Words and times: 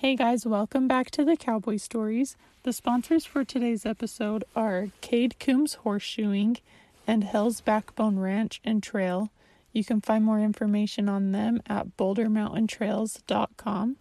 Hey 0.00 0.14
guys, 0.14 0.46
welcome 0.46 0.86
back 0.86 1.10
to 1.10 1.24
the 1.24 1.36
Cowboy 1.36 1.76
Stories. 1.76 2.36
The 2.62 2.72
sponsors 2.72 3.24
for 3.24 3.42
today's 3.42 3.84
episode 3.84 4.44
are 4.54 4.90
Cade 5.00 5.40
Coombs 5.40 5.78
Horseshoeing 5.84 6.60
and 7.04 7.24
Hell's 7.24 7.60
Backbone 7.60 8.20
Ranch 8.20 8.60
and 8.64 8.80
Trail. 8.80 9.32
You 9.72 9.82
can 9.82 10.00
find 10.00 10.24
more 10.24 10.38
information 10.38 11.08
on 11.08 11.32
them 11.32 11.60
at 11.66 11.96
bouldermountaintrails.com. 11.96 13.96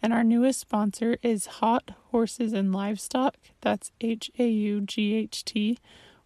And 0.00 0.12
our 0.12 0.22
newest 0.22 0.60
sponsor 0.60 1.16
is 1.22 1.46
Haught 1.46 1.90
Horses 2.12 2.52
and 2.52 2.72
Livestock. 2.72 3.34
That's 3.62 3.90
H 4.00 4.30
A 4.38 4.46
U 4.46 4.80
G 4.82 5.16
H 5.16 5.44
T, 5.44 5.76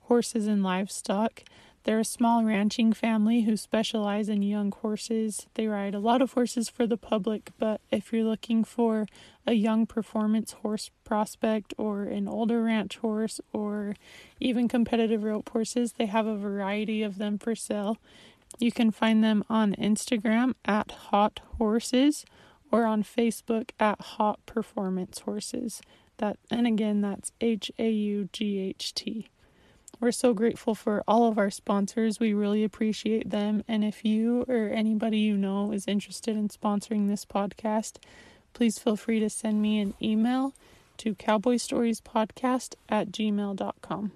Horses 0.01 0.46
and 0.46 0.62
Livestock. 0.62 1.42
They're 1.86 2.00
a 2.00 2.04
small 2.04 2.42
ranching 2.42 2.92
family 2.92 3.42
who 3.42 3.56
specialize 3.56 4.28
in 4.28 4.42
young 4.42 4.72
horses. 4.72 5.46
They 5.54 5.68
ride 5.68 5.95
a 5.95 6.00
lot 6.00 6.20
of 6.20 6.32
horses 6.32 6.68
for 6.68 6.84
the 6.84 6.96
public, 6.96 7.52
but 7.60 7.80
if 7.92 8.12
you're 8.12 8.24
looking 8.24 8.64
for 8.64 9.06
a 9.46 9.52
young 9.52 9.86
performance 9.86 10.50
horse 10.50 10.90
prospect 11.04 11.74
or 11.78 12.02
an 12.02 12.26
older 12.26 12.64
ranch 12.64 12.96
horse 12.96 13.40
or 13.52 13.95
even 14.40 14.66
competitive 14.66 15.23
rope 15.23 15.48
horses, 15.51 15.92
they 15.92 16.07
have 16.07 16.26
a 16.26 16.37
variety 16.37 17.04
of 17.04 17.18
them 17.18 17.38
for 17.38 17.54
sale. 17.54 17.98
You 18.59 18.73
can 18.73 18.90
find 18.90 19.23
them 19.23 19.45
on 19.48 19.76
Instagram 19.76 20.54
at 20.64 20.90
Haught 20.90 21.38
Horses 21.59 22.24
or 22.73 22.84
on 22.84 23.04
Facebook 23.04 23.70
at 23.79 24.01
Haught 24.01 24.45
Performance 24.45 25.20
Horses. 25.20 25.80
That 26.16 26.37
and 26.51 26.66
again 26.66 27.01
that's 27.01 27.30
H 27.40 27.70
A 27.79 27.88
U 27.88 28.29
G 28.32 28.59
H 28.59 28.92
T. 28.92 29.29
We're 30.00 30.12
so 30.12 30.34
grateful 30.34 30.74
for 30.74 31.02
all 31.08 31.26
of 31.26 31.38
our 31.38 31.50
sponsors. 31.50 32.20
We 32.20 32.34
really 32.34 32.62
appreciate 32.62 33.30
them. 33.30 33.64
And 33.66 33.82
if 33.82 34.04
you 34.04 34.44
or 34.48 34.68
anybody 34.68 35.18
you 35.18 35.36
know 35.36 35.72
is 35.72 35.86
interested 35.86 36.36
in 36.36 36.48
sponsoring 36.48 37.08
this 37.08 37.24
podcast, 37.24 37.96
please 38.52 38.78
feel 38.78 38.96
free 38.96 39.20
to 39.20 39.30
send 39.30 39.62
me 39.62 39.80
an 39.80 39.94
email 40.02 40.54
to 40.98 41.14
cowboystoriespodcast 41.14 42.74
at 42.88 43.10
gmail.com. 43.10 44.12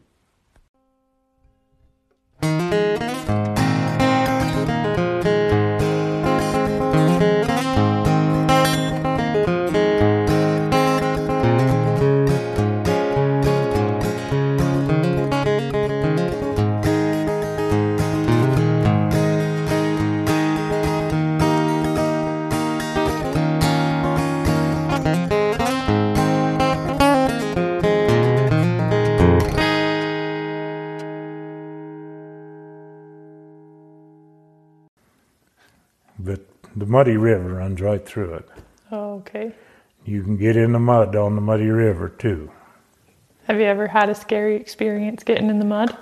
the 36.77 36.87
muddy 36.87 37.17
river 37.17 37.55
runs 37.55 37.81
right 37.81 38.05
through 38.05 38.35
it. 38.35 38.49
Oh, 38.91 39.15
okay. 39.15 39.55
You 40.05 40.23
can 40.23 40.37
get 40.37 40.57
in 40.57 40.73
the 40.73 40.79
mud 40.79 41.15
on 41.17 41.35
the 41.35 41.41
muddy 41.41 41.69
river 41.69 42.09
too. 42.09 42.51
Have 43.45 43.59
you 43.59 43.67
ever 43.67 43.87
had 43.87 44.09
a 44.09 44.15
scary 44.15 44.57
experience 44.57 45.23
getting 45.23 45.51
in 45.51 45.59
the 45.59 45.65
mud? 45.65 45.97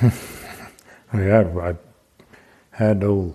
Yeah, 1.12 1.48
I 1.58 1.74
had 2.76 3.02
old 3.02 3.34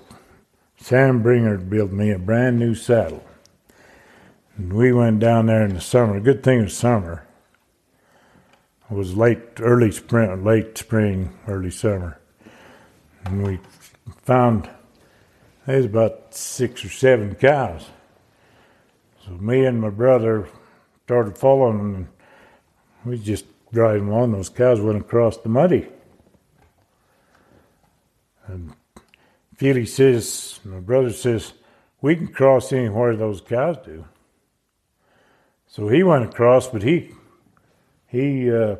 Sam 0.78 1.24
Bringer 1.24 1.58
build 1.58 1.92
me 1.92 2.12
a 2.12 2.20
brand 2.20 2.60
new 2.60 2.76
saddle. 2.76 3.24
And 4.58 4.74
we 4.74 4.92
went 4.92 5.20
down 5.20 5.46
there 5.46 5.64
in 5.66 5.74
the 5.74 5.82
summer. 5.82 6.20
Good 6.20 6.44
thing 6.44 6.60
it 6.60 6.64
was 6.64 6.78
summer. 6.78 7.26
It 8.92 8.94
was 8.94 9.16
late, 9.16 9.42
early 9.60 9.92
spring, 9.92 10.44
late 10.44 10.78
spring, 10.78 11.34
early 11.48 11.72
summer. 11.72 12.20
And 13.26 13.48
we 13.48 13.60
found 14.24 14.70
there's 15.66 15.86
about 15.86 16.34
six 16.34 16.84
or 16.84 16.90
seven 16.90 17.36
cows. 17.36 17.86
So 19.26 19.32
me 19.32 19.66
and 19.66 19.80
my 19.80 19.90
brother 19.90 20.48
started 21.06 21.38
following 21.38 21.78
them. 21.78 21.96
And 21.96 22.08
we 23.06 23.18
just 23.18 23.46
driving 23.72 24.10
along. 24.10 24.34
Those 24.34 24.50
cows 24.50 24.82
went 24.82 25.00
across 25.00 25.38
the 25.38 25.50
muddy. 25.50 25.88
And 28.48 28.74
Feely 29.56 29.86
says, 29.86 30.60
my 30.66 30.80
brother 30.80 31.12
says, 31.12 31.54
we 32.02 32.16
can 32.16 32.28
cross 32.28 32.74
anywhere 32.74 33.16
those 33.16 33.40
cows 33.40 33.78
do. 33.86 34.06
So 35.68 35.88
he 35.88 36.04
went 36.04 36.26
across, 36.26 36.68
but 36.68 36.84
he 36.84 37.12
he 38.08 38.52
uh, 38.52 38.76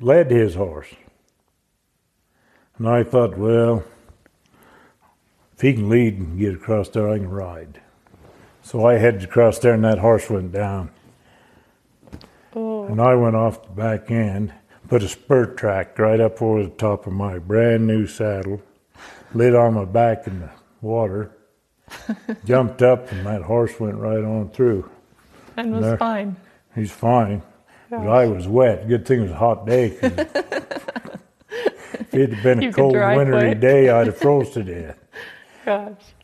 led 0.00 0.30
his 0.30 0.54
horse. 0.54 0.88
And 2.78 2.88
I 2.88 3.04
thought, 3.04 3.36
well, 3.36 3.84
if 5.56 5.62
he 5.62 5.72
can 5.72 5.88
lead 5.88 6.18
and 6.18 6.38
get 6.38 6.54
across 6.54 6.88
there, 6.90 7.08
I 7.08 7.18
can 7.18 7.30
ride. 7.30 7.80
So 8.62 8.86
I 8.86 8.98
headed 8.98 9.24
across 9.24 9.58
there, 9.58 9.74
and 9.74 9.84
that 9.84 9.98
horse 9.98 10.28
went 10.28 10.52
down. 10.52 10.90
Oh, 12.54 12.84
And 12.84 13.00
I 13.00 13.14
went 13.14 13.36
off 13.36 13.62
the 13.62 13.70
back 13.70 14.10
end, 14.10 14.52
put 14.88 15.02
a 15.02 15.08
spur 15.08 15.46
track 15.46 15.98
right 15.98 16.20
up 16.20 16.42
over 16.42 16.62
the 16.62 16.70
top 16.70 17.06
of 17.06 17.12
my 17.12 17.38
brand 17.38 17.86
new 17.86 18.06
saddle, 18.06 18.62
lit 19.34 19.54
on 19.54 19.74
my 19.74 19.84
back 19.84 20.26
in 20.26 20.40
the 20.40 20.50
water, 20.82 21.30
jumped 22.44 22.82
up, 22.82 23.10
and 23.12 23.24
that 23.26 23.42
horse 23.42 23.78
went 23.80 23.96
right 23.96 24.24
on 24.24 24.50
through. 24.50 24.90
and 25.56 25.72
was 25.72 25.82
there. 25.82 25.96
fine. 25.96 26.36
He's 26.74 26.92
fine, 26.92 27.42
but 27.88 28.08
I 28.08 28.26
was 28.26 28.46
wet. 28.46 28.88
Good 28.88 29.06
thing 29.06 29.20
it 29.20 29.22
was 29.22 29.30
a 29.30 29.36
hot 29.36 29.66
day. 29.66 29.86
if 30.02 30.14
it 32.14 32.32
had 32.32 32.42
been 32.42 32.62
a 32.62 32.72
cold, 32.72 32.94
wintry 32.94 33.38
quick. 33.40 33.60
day, 33.60 33.88
I'd 33.88 34.06
have 34.08 34.18
froze 34.18 34.50
to 34.50 34.62
death. 34.62 34.98
Gosh. 35.66 36.14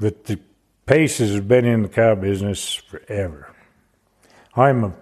But 0.00 0.24
the 0.24 0.40
Paces 0.86 1.30
has 1.30 1.40
been 1.40 1.64
in 1.64 1.82
the 1.82 1.88
cow 1.88 2.16
business 2.16 2.74
forever. 2.74 3.54
I'm 4.56 4.84
a 4.84 4.92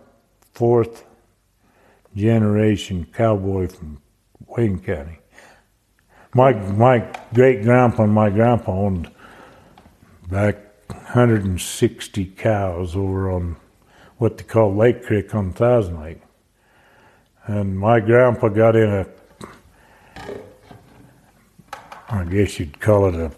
fourth 0.53 1.05
generation 2.15 3.07
cowboy 3.13 3.69
from 3.69 4.03
Wayne 4.47 4.79
County. 4.79 5.19
My 6.35 6.53
my 6.53 7.11
great 7.33 7.63
grandpa 7.63 8.05
and 8.05 8.13
my 8.13 8.29
grandpa 8.29 8.71
owned 8.71 9.11
back 10.29 10.57
160 10.89 12.27
cows 12.37 12.95
over 12.95 13.31
on 13.31 13.57
what 14.19 14.37
they 14.39 14.45
call 14.45 14.77
Lake 14.77 15.05
Creek 15.05 15.35
on 15.35 15.53
Thousand 15.53 16.01
Lake. 16.01 16.21
And 17.47 17.77
my 17.77 17.99
grandpa 17.99 18.49
got 18.49 18.77
in 18.77 18.91
a 18.91 19.07
I 22.13 22.25
guess 22.25 22.61
you'd 22.61 22.79
call 22.79 23.07
it 23.09 23.15
a 23.15 23.33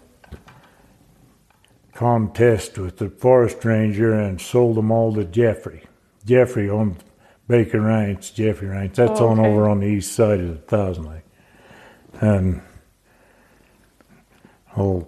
contest 1.93 2.77
with 2.77 2.97
the 2.97 3.09
forest 3.09 3.63
ranger 3.63 4.13
and 4.13 4.39
sold 4.39 4.75
them 4.75 4.91
all 4.91 5.13
to 5.15 5.23
Jeffrey. 5.23 5.83
Jeffrey 6.25 6.69
owned 6.69 7.01
Baker 7.47 7.79
Ranch, 7.79 8.33
Jeffrey 8.33 8.67
Ranch. 8.67 8.95
That's 8.95 9.21
Oh, 9.21 9.29
on 9.29 9.39
over 9.39 9.69
on 9.69 9.79
the 9.79 9.85
east 9.85 10.11
side 10.11 10.41
of 10.41 10.47
the 10.49 10.55
Thousand 10.55 11.05
Lake. 11.05 11.21
And 12.19 12.61
oh, 14.75 15.07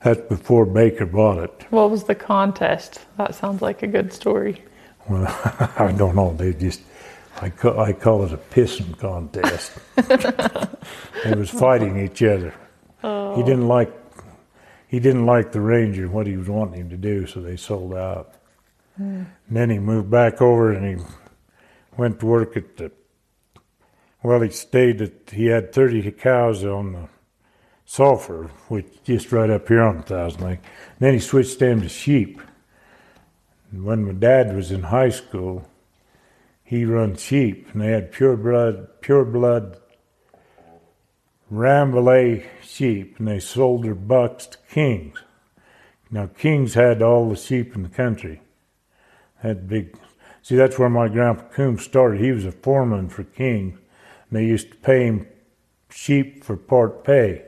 that's 0.00 0.20
before 0.22 0.64
Baker 0.64 1.04
bought 1.04 1.38
it. 1.44 1.66
What 1.68 1.90
was 1.90 2.04
the 2.04 2.14
contest? 2.14 3.00
That 3.18 3.34
sounds 3.34 3.60
like 3.60 3.82
a 3.82 3.86
good 3.86 4.10
story. 4.10 4.64
Well, 5.06 5.26
I 5.78 5.92
don't 5.92 6.14
know. 6.16 6.32
They 6.32 6.54
just, 6.54 6.80
I 7.40 7.50
call, 7.50 7.80
I 7.80 7.92
call 7.92 8.24
it 8.24 8.32
a 8.32 8.36
pissing 8.36 8.98
contest. 8.98 9.72
they 11.24 11.34
was 11.34 11.50
fighting 11.50 11.98
each 11.98 12.22
other. 12.22 12.54
He 13.00 13.42
didn't 13.42 13.64
oh. 13.64 13.68
like, 13.68 13.92
he 14.88 14.98
didn't 14.98 15.26
like 15.26 15.52
the 15.52 15.60
ranger 15.60 16.08
what 16.08 16.26
he 16.26 16.36
was 16.36 16.48
wanting 16.48 16.80
him 16.80 16.90
to 16.90 16.96
do, 16.96 17.26
so 17.26 17.40
they 17.40 17.56
sold 17.56 17.94
out. 17.94 18.34
And 18.96 19.26
then 19.48 19.70
he 19.70 19.78
moved 19.78 20.10
back 20.10 20.42
over 20.42 20.72
and 20.72 20.98
he 20.98 21.04
went 21.96 22.18
to 22.20 22.26
work 22.26 22.56
at 22.56 22.76
the. 22.76 22.90
Well, 24.22 24.40
he 24.40 24.50
stayed 24.50 25.00
at. 25.00 25.30
He 25.30 25.46
had 25.46 25.72
thirty 25.72 26.10
cows 26.10 26.64
on 26.64 26.92
the 26.92 27.08
sulfur, 27.84 28.50
which 28.68 28.86
just 29.04 29.30
right 29.30 29.50
up 29.50 29.68
here 29.68 29.82
on 29.82 29.98
the 29.98 30.02
Thousand 30.02 30.42
Lake. 30.42 30.58
then 30.98 31.14
he 31.14 31.20
switched 31.20 31.60
them 31.60 31.80
to 31.82 31.88
sheep. 31.88 32.40
And 33.70 33.84
when 33.84 34.04
my 34.04 34.12
dad 34.12 34.54
was 34.54 34.72
in 34.72 34.82
high 34.82 35.10
school, 35.10 35.68
he 36.68 36.84
run 36.84 37.16
sheep, 37.16 37.66
and 37.72 37.80
they 37.80 37.92
had 37.92 38.12
pure 38.12 38.36
blood, 38.36 39.00
pure 39.00 39.24
blood 39.24 39.78
Rambouillet 41.50 42.44
sheep, 42.62 43.18
and 43.18 43.26
they 43.26 43.40
sold 43.40 43.84
their 43.84 43.94
bucks 43.94 44.44
to 44.48 44.58
Kings. 44.70 45.18
Now 46.10 46.26
Kings 46.26 46.74
had 46.74 47.00
all 47.00 47.30
the 47.30 47.36
sheep 47.36 47.74
in 47.74 47.84
the 47.84 47.88
country. 47.88 48.42
Had 49.36 49.66
big. 49.66 49.96
See, 50.42 50.56
that's 50.56 50.78
where 50.78 50.90
my 50.90 51.08
grandpa 51.08 51.44
Coombs 51.54 51.84
started. 51.84 52.20
He 52.20 52.32
was 52.32 52.44
a 52.44 52.52
foreman 52.52 53.08
for 53.08 53.24
King, 53.24 53.78
and 54.28 54.38
they 54.38 54.44
used 54.44 54.70
to 54.72 54.76
pay 54.76 55.06
him 55.06 55.26
sheep 55.88 56.44
for 56.44 56.58
part 56.58 57.02
pay. 57.02 57.44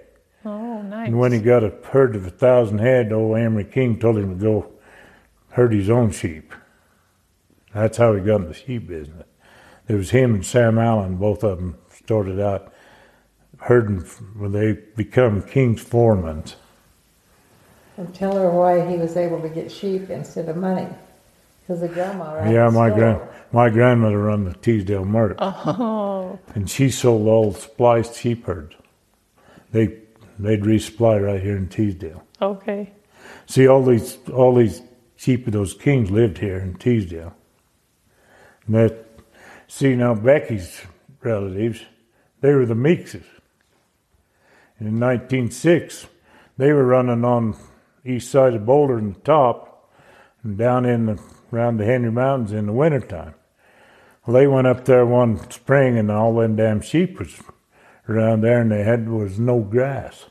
Oh, 0.47 0.81
nice. 0.81 1.09
And 1.09 1.19
when 1.19 1.33
he 1.33 1.41
got 1.41 1.63
a 1.63 1.75
herd 1.91 2.17
of 2.17 2.27
a 2.27 2.31
thousand 2.31 2.79
head, 2.79 3.13
old 3.13 3.37
Amory 3.37 3.65
King 3.65 3.99
told 3.99 4.17
him 4.17 4.39
to 4.39 4.43
go 4.43 4.73
herd 5.51 5.75
his 5.75 5.91
own 5.91 6.11
sheep. 6.11 6.55
That's 7.75 7.97
how 7.99 8.15
he 8.15 8.21
got 8.21 8.41
in 8.43 8.49
the 8.49 8.55
sheep 8.55 8.87
business. 8.89 9.27
It 9.89 9.95
was 9.95 10.11
him 10.11 10.35
and 10.35 10.45
Sam 10.47 10.79
Allen, 10.79 11.17
both 11.17 11.43
of 11.45 11.59
them 11.59 11.77
started 11.93 12.41
out 12.41 12.73
herding 13.59 14.01
when 14.37 14.53
they 14.53 14.73
become 14.97 15.43
King's 15.43 15.83
foremen. 15.83 16.45
And 17.97 18.15
tell 18.15 18.35
her 18.37 18.51
why 18.51 18.89
he 18.89 18.97
was 18.97 19.17
able 19.17 19.41
to 19.43 19.49
get 19.49 19.71
sheep 19.71 20.09
instead 20.11 20.49
of 20.49 20.57
money. 20.57 20.89
Because 21.63 21.81
the 21.83 21.89
grandma 21.89 22.35
ran 22.35 22.53
Yeah, 22.53 22.67
the 22.67 22.73
my 22.73 22.89
store. 22.89 22.99
grand 22.99 23.21
my 23.53 23.69
grandmother 23.69 24.19
run 24.19 24.45
the 24.45 24.55
Teasdale 24.55 25.05
Mart, 25.05 25.37
Oh, 25.41 26.39
and 26.55 26.71
she 26.71 26.89
sold 26.89 27.27
all 27.27 27.51
the 27.51 27.61
spliced 27.61 28.15
sheep 28.17 28.47
herds. 28.47 28.75
They 29.73 29.99
they'd 30.39 30.63
resupply 30.63 31.25
right 31.25 31.41
here 31.43 31.57
in 31.57 31.69
Teasdale. 31.69 32.25
okay. 32.41 32.93
See, 33.47 33.67
all 33.69 33.85
these 33.85 34.19
all 34.33 34.55
these 34.55 34.83
sheep 35.17 35.47
of 35.47 35.53
those 35.53 35.75
kings 35.75 36.11
lived 36.11 36.39
here 36.39 36.59
in 36.59 36.75
Teasdale. 36.75 37.35
And 38.71 38.89
that, 38.89 39.05
see 39.67 39.97
now 39.97 40.15
Becky's 40.15 40.83
relatives, 41.25 41.81
they 42.41 42.55
were 42.55 42.67
the 42.67 42.77
Meekses. 42.77 43.27
In 44.79 45.01
1906, 45.01 46.07
they 46.57 46.73
were 46.73 46.85
running 46.85 47.25
on 47.25 47.57
east 48.05 48.31
side 48.31 48.55
of 48.55 48.65
Boulder 48.65 48.97
in 48.99 49.15
the 49.15 49.21
top, 49.21 49.93
and 50.45 50.57
down 50.57 50.87
in 50.87 51.07
the 51.07 51.21
around 51.53 51.79
the 51.79 51.85
Henry 51.85 52.13
Mountains 52.13 52.53
in 52.53 52.67
the 52.67 52.73
wintertime. 52.73 53.35
Well, 54.25 54.35
they 54.35 54.47
went 54.47 54.69
up 54.69 54.85
there 54.85 55.05
one 55.05 55.51
spring, 55.51 55.99
and 55.99 56.09
all 56.09 56.35
them 56.35 56.55
damn 56.55 56.81
sheep 56.81 57.19
was 57.19 57.43
around 58.09 58.43
there, 58.43 58.61
and 58.61 58.71
they 58.71 58.85
had 58.85 59.09
was 59.09 59.41
no 59.41 59.59
grass. 59.59 60.27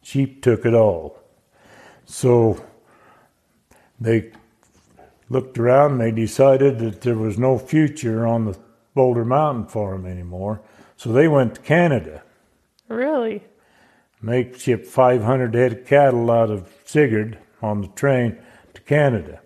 Sheep 0.00 0.42
took 0.42 0.64
it 0.64 0.74
all. 0.74 1.18
So 2.04 2.64
they 4.00 4.30
looked 5.28 5.58
around 5.58 5.92
and 5.92 6.00
they 6.00 6.10
decided 6.10 6.78
that 6.78 7.00
there 7.00 7.16
was 7.16 7.38
no 7.38 7.58
future 7.58 8.26
on 8.26 8.44
the 8.44 8.58
Boulder 8.94 9.24
Mountain 9.24 9.66
for 9.66 9.92
them 9.92 10.06
anymore. 10.06 10.60
So 10.96 11.12
they 11.12 11.28
went 11.28 11.56
to 11.56 11.60
Canada. 11.60 12.22
Really? 12.88 13.42
And 14.20 14.28
they 14.28 14.52
shipped 14.56 14.86
500 14.86 15.54
head 15.54 15.72
of 15.72 15.86
cattle 15.86 16.30
out 16.30 16.50
of 16.50 16.72
Sigurd 16.84 17.38
on 17.62 17.80
the 17.80 17.88
train 17.88 18.38
to 18.74 18.80
Canada. 18.82 19.40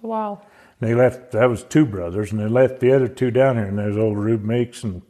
Wow. 0.00 0.42
They 0.80 0.94
left, 0.94 1.32
that 1.32 1.48
was 1.48 1.62
two 1.62 1.86
brothers, 1.86 2.32
and 2.32 2.40
they 2.40 2.48
left 2.48 2.80
the 2.80 2.92
other 2.92 3.08
two 3.08 3.30
down 3.30 3.56
here, 3.56 3.66
and 3.66 3.78
there's 3.78 3.96
old 3.96 4.18
Rube 4.18 4.44
Meeks 4.44 4.82
and, 4.82 5.02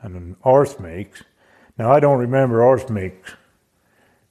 and 0.00 0.36
Arth 0.44 0.78
Meeks. 0.78 1.22
Now, 1.78 1.92
I 1.92 2.00
don't 2.00 2.18
remember 2.18 2.62
Arth 2.62 2.90
Meeks. 2.90 3.34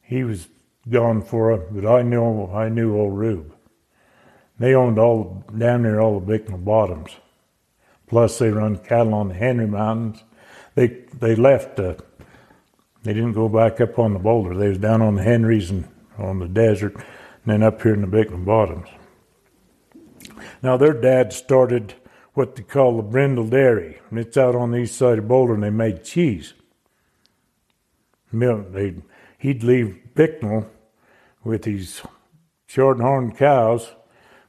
He 0.02 0.24
was 0.24 0.48
gone 0.90 1.22
for 1.22 1.52
a, 1.52 1.58
but 1.58 1.86
I 1.86 2.02
knew, 2.02 2.46
I 2.48 2.70
knew 2.70 2.98
old 2.98 3.18
Rube. 3.18 3.55
They 4.58 4.74
owned 4.74 4.98
all, 4.98 5.44
down 5.58 5.84
there, 5.84 6.02
all 6.02 6.20
the 6.20 6.26
Bicknell 6.26 6.60
Bottoms. 6.60 7.16
Plus, 8.08 8.38
they 8.40 8.50
run 8.50 8.78
cattle 8.78 9.14
on 9.14 9.30
the 9.30 9.34
Henry 9.34 9.68
Mountains. 9.68 10.24
They, 10.76 10.88
they 11.20 11.36
left, 11.36 11.80
uh, 11.80 11.96
they 13.04 13.14
didn't 13.14 13.34
go 13.34 13.50
back 13.50 13.82
up 13.82 14.00
on 14.00 14.14
the 14.14 14.20
boulder. 14.20 14.56
They 14.56 14.70
was 14.70 14.78
down 14.78 15.02
on 15.02 15.16
the 15.16 15.24
Henrys 15.24 15.72
and 15.72 15.88
on 16.18 16.40
the 16.40 16.48
desert, 16.48 16.96
and 16.96 17.04
then 17.46 17.64
up 17.64 17.82
here 17.82 17.94
in 17.94 18.02
the 18.02 18.08
Bicknell 18.08 18.40
Bottoms. 18.40 18.88
Now 20.62 20.78
their 20.78 20.94
dad 20.94 21.34
started 21.34 21.96
what 22.34 22.56
they 22.56 22.64
call 22.64 22.98
the 22.98 23.04
Brindle 23.04 23.48
Dairy, 23.48 24.00
and 24.10 24.20
it's 24.20 24.38
out 24.38 24.56
on 24.56 24.72
the 24.72 24.80
east 24.80 24.98
side 24.98 25.20
of 25.20 25.28
Boulder, 25.28 25.54
and 25.54 25.64
they 25.64 25.70
made 25.70 26.04
cheese. 26.04 26.54
They 28.32 28.96
he'd 29.38 29.64
leave 29.64 30.14
Bicknell 30.14 30.70
with 31.44 31.66
his 31.66 32.02
short-horned 32.68 33.38
cows, 33.38 33.94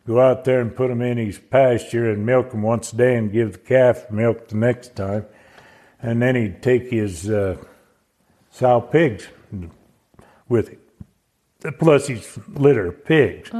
go 0.07 0.21
out 0.21 0.45
there 0.45 0.61
and 0.61 0.75
put 0.75 0.89
them 0.89 1.03
in 1.03 1.19
his 1.19 1.39
pasture 1.39 2.11
and 2.11 2.25
milk 2.25 2.51
them 2.51 2.63
once 2.63 2.93
a 2.93 2.97
day, 2.97 3.17
and 3.17 3.33
give 3.33 3.53
the 3.53 3.59
calf 3.59 4.11
milk 4.11 4.49
the 4.49 4.57
next 4.57 4.97
time, 4.97 5.27
and 6.01 6.23
then 6.23 6.35
he'd 6.35 6.63
take 6.63 6.91
his 6.91 7.29
uh, 7.29 7.57
sow 8.51 8.81
pigs 8.81 9.29
with 10.49 10.69
him, 10.69 10.81
plus 11.79 12.07
his 12.07 12.39
litter 12.49 12.87
of 12.87 13.05
pigs 13.05 13.51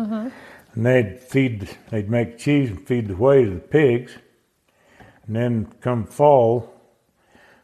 and 0.77 0.85
they'd 0.85 1.19
feed, 1.19 1.71
they'd 1.91 2.11
make 2.11 2.39
cheese 2.39 2.71
and 2.71 2.87
feed 2.87 3.09
the 3.09 3.17
whey 3.17 3.45
to 3.45 3.55
the 3.55 3.61
pigs. 3.61 4.13
And 5.27 5.35
then 5.35 5.73
come 5.81 6.05
fall, 6.05 6.73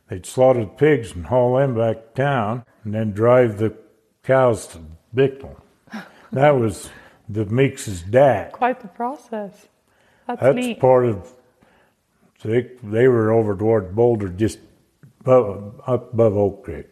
they'd 0.08 0.26
slaughter 0.26 0.60
the 0.60 0.66
pigs 0.66 1.12
and 1.12 1.26
haul 1.26 1.56
them 1.56 1.76
back 1.76 1.96
to 1.96 2.22
town, 2.22 2.64
and 2.82 2.94
then 2.94 3.12
drive 3.12 3.58
the 3.58 3.76
cows 4.24 4.66
to 4.68 4.80
Bicknell. 5.14 5.62
That 6.32 6.56
was 6.56 6.88
the 7.32 7.44
Meeks' 7.46 8.02
dad. 8.02 8.52
Quite 8.52 8.80
the 8.80 8.88
process. 8.88 9.68
That's, 10.26 10.40
That's 10.40 10.56
neat. 10.56 10.80
part 10.80 11.06
of. 11.06 11.32
So 12.40 12.48
they 12.48 12.70
they 12.82 13.08
were 13.08 13.30
over 13.32 13.56
toward 13.56 13.94
Boulder, 13.94 14.28
just 14.28 14.58
above, 15.20 15.80
up 15.86 16.12
above 16.12 16.36
Oak 16.36 16.64
Creek. 16.64 16.86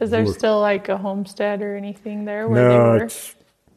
Is 0.00 0.10
there 0.10 0.22
We're- 0.22 0.34
still 0.34 0.60
like 0.60 0.88
a 0.88 0.96
homestead 0.96 1.62
or 1.62 1.76
anything 1.76 2.24
there 2.24 2.48
where 2.48 2.62
No, 2.62 2.68
they 2.92 2.98
were? 2.98 3.04
it's 3.04 3.34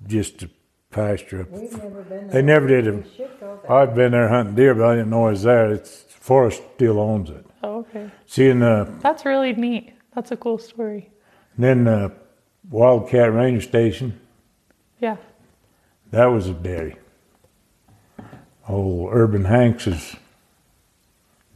just 0.07 0.43
a 0.43 0.49
pasture. 0.91 1.47
We've 1.49 1.71
never 1.71 2.01
been 2.03 2.27
there. 2.27 2.29
They 2.29 2.41
never 2.41 2.67
did 2.67 2.85
We 2.85 2.91
them. 2.91 3.05
should 3.15 3.39
go 3.39 3.59
there. 3.61 3.71
I've 3.71 3.95
been 3.95 4.11
there 4.11 4.27
hunting 4.29 4.55
deer, 4.55 4.75
but 4.75 4.85
I 4.85 4.95
didn't 4.95 5.09
know 5.09 5.27
it 5.27 5.31
was 5.31 5.43
there. 5.43 5.71
It's 5.71 6.03
Forest 6.09 6.61
still 6.75 6.99
owns 6.99 7.29
it. 7.31 7.45
Oh, 7.63 7.79
okay. 7.79 8.11
Seeing 8.27 8.61
uh, 8.61 8.85
That's 9.01 9.25
really 9.25 9.53
neat. 9.53 9.93
That's 10.13 10.31
a 10.31 10.37
cool 10.37 10.57
story. 10.59 11.09
then 11.57 11.87
uh, 11.87 12.09
Wildcat 12.69 13.33
Ranger 13.33 13.61
Station, 13.61 14.19
Yeah. 14.99 15.17
That 16.11 16.25
was 16.27 16.47
a 16.47 16.53
day. 16.53 16.95
Old 18.67 19.09
Urban 19.11 19.45
Hanks's 19.45 20.15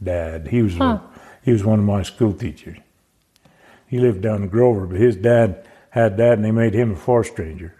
dad. 0.02 0.48
He 0.48 0.62
was 0.62 0.74
a- 0.76 0.78
he 1.42 1.52
was 1.52 1.64
one 1.64 1.78
of 1.78 1.84
my 1.84 2.02
school 2.02 2.32
teachers. 2.32 2.78
He 3.86 3.98
lived 3.98 4.20
down 4.22 4.42
in 4.42 4.48
Grover, 4.48 4.86
but 4.86 4.98
his 4.98 5.16
dad 5.16 5.64
had 5.90 6.16
that, 6.16 6.34
and 6.34 6.44
they 6.44 6.50
made 6.50 6.74
him 6.74 6.92
a 6.92 6.96
forest 6.96 7.38
ranger. 7.38 7.74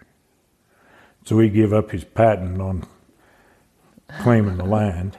So 1.25 1.37
he 1.39 1.49
gave 1.49 1.73
up 1.73 1.91
his 1.91 2.05
patent 2.05 2.61
on 2.61 2.83
claiming 4.21 4.57
the 4.57 4.63
land. 4.65 5.17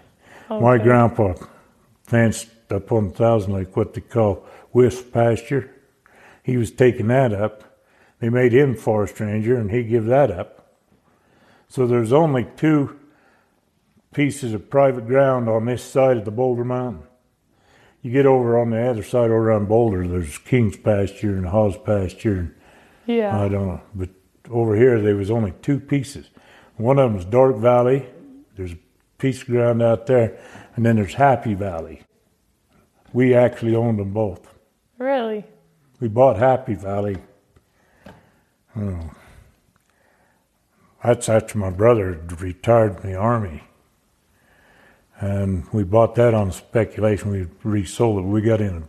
My 0.48 0.78
grandpa 0.78 1.34
fenced 2.04 2.48
up 2.70 2.90
on 2.90 3.10
Thousand 3.12 3.52
Lake 3.52 3.76
what 3.76 3.92
they 3.92 4.00
call 4.00 4.46
wisp 4.72 5.12
pasture. 5.12 5.70
He 6.42 6.56
was 6.56 6.70
taking 6.70 7.08
that 7.08 7.34
up. 7.34 7.64
They 8.20 8.30
made 8.30 8.52
him 8.52 8.74
forest 8.74 9.20
ranger, 9.20 9.56
and 9.56 9.70
he 9.70 9.84
gave 9.84 10.06
that 10.06 10.30
up. 10.30 10.57
So 11.68 11.86
there's 11.86 12.12
only 12.12 12.46
two 12.56 12.98
pieces 14.14 14.54
of 14.54 14.70
private 14.70 15.06
ground 15.06 15.48
on 15.48 15.66
this 15.66 15.84
side 15.84 16.16
of 16.16 16.24
the 16.24 16.30
Boulder 16.30 16.64
Mountain. 16.64 17.02
You 18.00 18.10
get 18.12 18.26
over 18.26 18.58
on 18.58 18.70
the 18.70 18.88
other 18.88 19.02
side, 19.02 19.30
over 19.30 19.52
on 19.52 19.66
Boulder, 19.66 20.06
there's 20.06 20.38
King's 20.38 20.76
pasture 20.76 21.36
and 21.36 21.46
Hawes 21.46 21.76
pasture. 21.76 22.34
And 22.38 22.54
Yeah. 23.06 23.38
I 23.38 23.48
don't 23.48 23.66
know, 23.66 23.80
but 23.94 24.08
over 24.50 24.76
here 24.76 25.00
there 25.00 25.16
was 25.16 25.30
only 25.30 25.52
two 25.62 25.78
pieces. 25.80 26.30
One 26.76 26.98
of 26.98 27.12
them's 27.12 27.24
Dark 27.24 27.56
Valley. 27.56 28.06
There's 28.56 28.72
a 28.72 28.78
piece 29.18 29.42
of 29.42 29.48
ground 29.48 29.82
out 29.82 30.06
there, 30.06 30.38
and 30.76 30.86
then 30.86 30.96
there's 30.96 31.14
Happy 31.14 31.54
Valley. 31.54 32.02
We 33.12 33.34
actually 33.34 33.74
owned 33.74 33.98
them 33.98 34.12
both. 34.12 34.48
really? 34.98 35.44
We 36.00 36.06
bought 36.08 36.36
Happy 36.36 36.74
Valley. 36.74 37.16
Oh, 38.76 39.10
that's 41.04 41.28
after 41.28 41.58
my 41.58 41.70
brother 41.70 42.20
retired 42.38 43.00
from 43.00 43.10
the 43.10 43.16
army, 43.16 43.64
and 45.20 45.66
we 45.72 45.82
bought 45.84 46.14
that 46.16 46.34
on 46.34 46.52
speculation. 46.52 47.30
We 47.30 47.46
resold 47.64 48.18
it. 48.24 48.28
We 48.28 48.40
got 48.40 48.60
in 48.60 48.76
a 48.76 48.82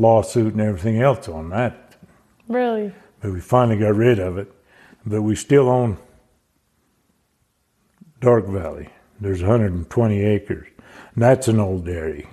lawsuit 0.00 0.52
and 0.52 0.60
everything 0.60 1.00
else 1.00 1.28
on 1.28 1.50
that 1.50 1.96
Really? 2.48 2.92
but 3.20 3.32
we 3.32 3.40
finally 3.40 3.78
got 3.78 3.94
rid 3.94 4.18
of 4.18 4.36
it. 4.36 4.52
But 5.06 5.22
we 5.22 5.34
still 5.36 5.68
own 5.68 5.98
Dark 8.20 8.46
Valley. 8.46 8.88
There's 9.20 9.40
120 9.42 10.20
acres. 10.24 10.68
And 11.14 11.22
that's 11.22 11.48
an 11.48 11.58
old 11.60 11.86
dairy. 11.86 12.28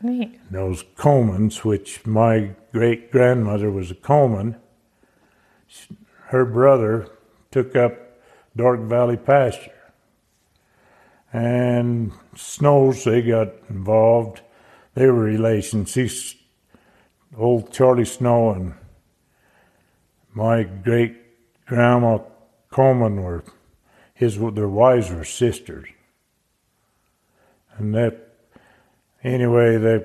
Neat. 0.00 0.38
Those 0.50 0.82
Comans, 0.96 1.64
which 1.64 2.04
my 2.06 2.50
great 2.72 3.10
grandmother 3.12 3.70
was 3.70 3.90
a 3.90 3.94
Coman, 3.94 4.56
her 6.26 6.44
brother 6.44 7.08
took 7.50 7.76
up 7.76 8.11
Dark 8.56 8.80
Valley 8.80 9.16
pasture. 9.16 9.70
And 11.32 12.12
Snows, 12.36 13.04
they 13.04 13.22
got 13.22 13.48
involved. 13.70 14.42
They 14.94 15.06
were 15.06 15.20
relations. 15.20 15.94
He's 15.94 16.34
old 17.36 17.72
Charlie 17.72 18.04
Snow 18.04 18.50
and 18.50 18.74
my 20.34 20.62
great 20.62 21.16
grandma 21.66 22.18
Coleman 22.70 23.22
were 23.22 23.44
his 24.14 24.38
their 24.38 24.68
wives 24.68 25.10
were 25.10 25.24
sisters. 25.24 25.88
And 27.76 27.94
that 27.94 28.28
anyway, 29.22 29.78
they 29.78 30.04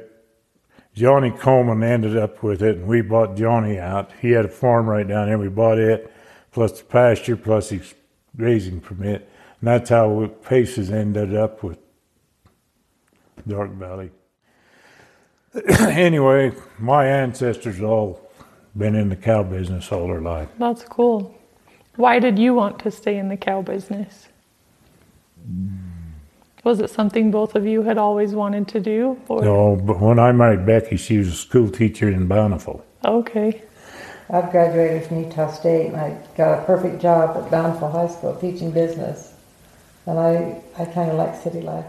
Johnny 0.93 1.29
Coleman 1.29 1.83
ended 1.83 2.17
up 2.17 2.41
with 2.41 2.63
it, 2.63 2.77
and 2.77 2.87
we 2.87 3.01
bought 3.01 3.37
Johnny 3.37 3.77
out. 3.77 4.11
He 4.19 4.31
had 4.31 4.45
a 4.45 4.49
farm 4.49 4.89
right 4.89 5.07
down 5.07 5.27
there. 5.27 5.37
We 5.37 5.47
bought 5.47 5.77
it, 5.77 6.11
plus 6.51 6.79
the 6.79 6.85
pasture, 6.85 7.37
plus 7.37 7.69
his 7.69 7.93
grazing 8.37 8.81
permit. 8.81 9.29
And 9.59 9.67
that's 9.67 9.89
how 9.89 10.27
Paces 10.47 10.91
ended 10.91 11.35
up 11.35 11.63
with 11.63 11.79
Dark 13.47 13.71
Valley. 13.71 14.11
anyway, 15.79 16.53
my 16.77 17.05
ancestors 17.05 17.81
all 17.81 18.21
been 18.75 18.95
in 18.95 19.09
the 19.09 19.15
cow 19.15 19.43
business 19.43 19.91
all 19.91 20.07
their 20.07 20.21
life. 20.21 20.49
That's 20.59 20.83
cool. 20.83 21.35
Why 21.95 22.19
did 22.19 22.37
you 22.37 22.53
want 22.53 22.77
to 22.79 22.91
stay 22.91 23.17
in 23.17 23.27
the 23.27 23.37
cow 23.37 23.63
business? 23.63 24.27
Was 26.63 26.79
it 26.79 26.89
something 26.89 27.31
both 27.31 27.55
of 27.55 27.65
you 27.65 27.81
had 27.81 27.97
always 27.97 28.33
wanted 28.33 28.67
to 28.69 28.79
do? 28.79 29.19
Or? 29.27 29.41
No, 29.41 29.75
but 29.75 29.99
when 29.99 30.19
I 30.19 30.31
married 30.31 30.65
Becky, 30.65 30.97
she 30.97 31.17
was 31.17 31.29
a 31.29 31.31
school 31.31 31.69
teacher 31.69 32.09
in 32.09 32.27
Bountiful. 32.27 32.85
Okay. 33.03 33.63
I've 34.29 34.51
graduated 34.51 35.07
from 35.07 35.23
Utah 35.23 35.51
State 35.51 35.87
and 35.87 35.95
I 35.95 36.17
got 36.35 36.59
a 36.59 36.65
perfect 36.65 37.01
job 37.01 37.37
at 37.37 37.49
Bountiful 37.49 37.89
High 37.89 38.09
School 38.09 38.35
teaching 38.35 38.71
business. 38.71 39.33
And 40.05 40.19
I, 40.19 40.61
I 40.77 40.85
kind 40.85 41.11
of 41.11 41.17
like 41.17 41.35
city 41.35 41.61
life. 41.61 41.85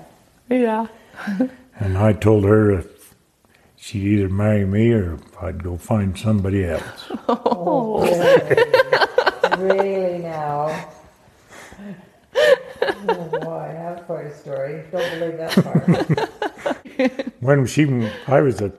Yeah. 0.49 0.87
And 1.81 1.97
I 1.97 2.13
told 2.13 2.43
her 2.43 2.73
if 2.73 3.15
she'd 3.77 4.03
either 4.03 4.29
marry 4.29 4.65
me 4.67 4.91
or 4.91 5.21
I'd 5.41 5.63
go 5.63 5.77
find 5.77 6.19
somebody 6.19 6.65
else. 6.65 7.13
Oh, 7.29 8.03
really? 8.03 8.65
really 9.59 10.19
now? 10.19 10.89
Oh 12.35 13.29
boy, 13.31 13.71
that's 13.75 14.05
quite 14.07 14.27
a 14.27 14.37
story. 14.37 14.83
Don't 14.91 15.21
believe 15.21 15.37
that 15.39 15.53
part. 16.99 17.33
When 17.41 17.67
she, 17.67 18.11
I 18.27 18.41
was 18.41 18.61
a 18.61 18.73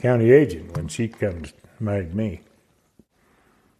county 0.00 0.32
agent 0.32 0.76
when 0.76 0.88
she 0.88 1.06
comes 1.06 1.52
married 1.82 2.14
me. 2.14 2.40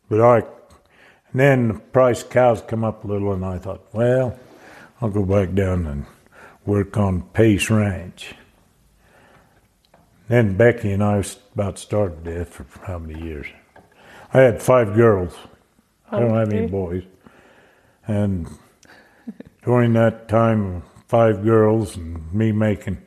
But 0.08 0.20
I, 0.20 0.36
and 0.38 1.40
then 1.40 1.68
the 1.68 1.74
price 1.74 2.22
of 2.22 2.30
cows 2.30 2.62
come 2.66 2.84
up 2.84 3.04
a 3.04 3.06
little, 3.06 3.32
and 3.32 3.44
I 3.44 3.58
thought, 3.58 3.86
well, 3.92 4.38
I'll 5.00 5.08
go 5.08 5.24
back 5.24 5.54
down 5.54 5.86
and 5.86 6.04
work 6.66 6.96
on 6.96 7.22
Pace 7.22 7.70
Ranch. 7.70 8.34
Then 10.28 10.56
Becky 10.56 10.92
and 10.92 11.02
I 11.02 11.16
was 11.18 11.38
about 11.54 11.78
starved 11.78 12.24
to 12.24 12.38
death 12.38 12.48
for 12.48 12.66
how 12.86 12.98
many 12.98 13.22
years? 13.22 13.46
I 14.32 14.40
had 14.40 14.62
five 14.62 14.94
girls. 14.94 15.34
I 16.10 16.20
don't 16.20 16.34
have 16.34 16.52
any 16.52 16.66
boys. 16.66 17.04
And 18.06 18.48
during 19.64 19.92
that 19.94 20.28
time, 20.28 20.82
five 21.06 21.44
girls 21.44 21.96
and 21.96 22.32
me 22.32 22.52
making, 22.52 22.98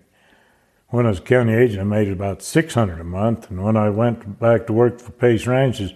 when 0.90 1.06
I 1.06 1.10
was 1.10 1.20
county 1.20 1.54
agent, 1.54 1.82
I 1.82 1.84
made 1.84 2.10
about 2.10 2.42
600 2.42 3.00
a 3.00 3.04
month. 3.04 3.50
And 3.50 3.64
when 3.64 3.76
I 3.78 3.90
went 3.90 4.40
back 4.40 4.68
to 4.68 4.74
work 4.74 5.00
for 5.00 5.12
Pace 5.12 5.46
Ranches, 5.48 5.94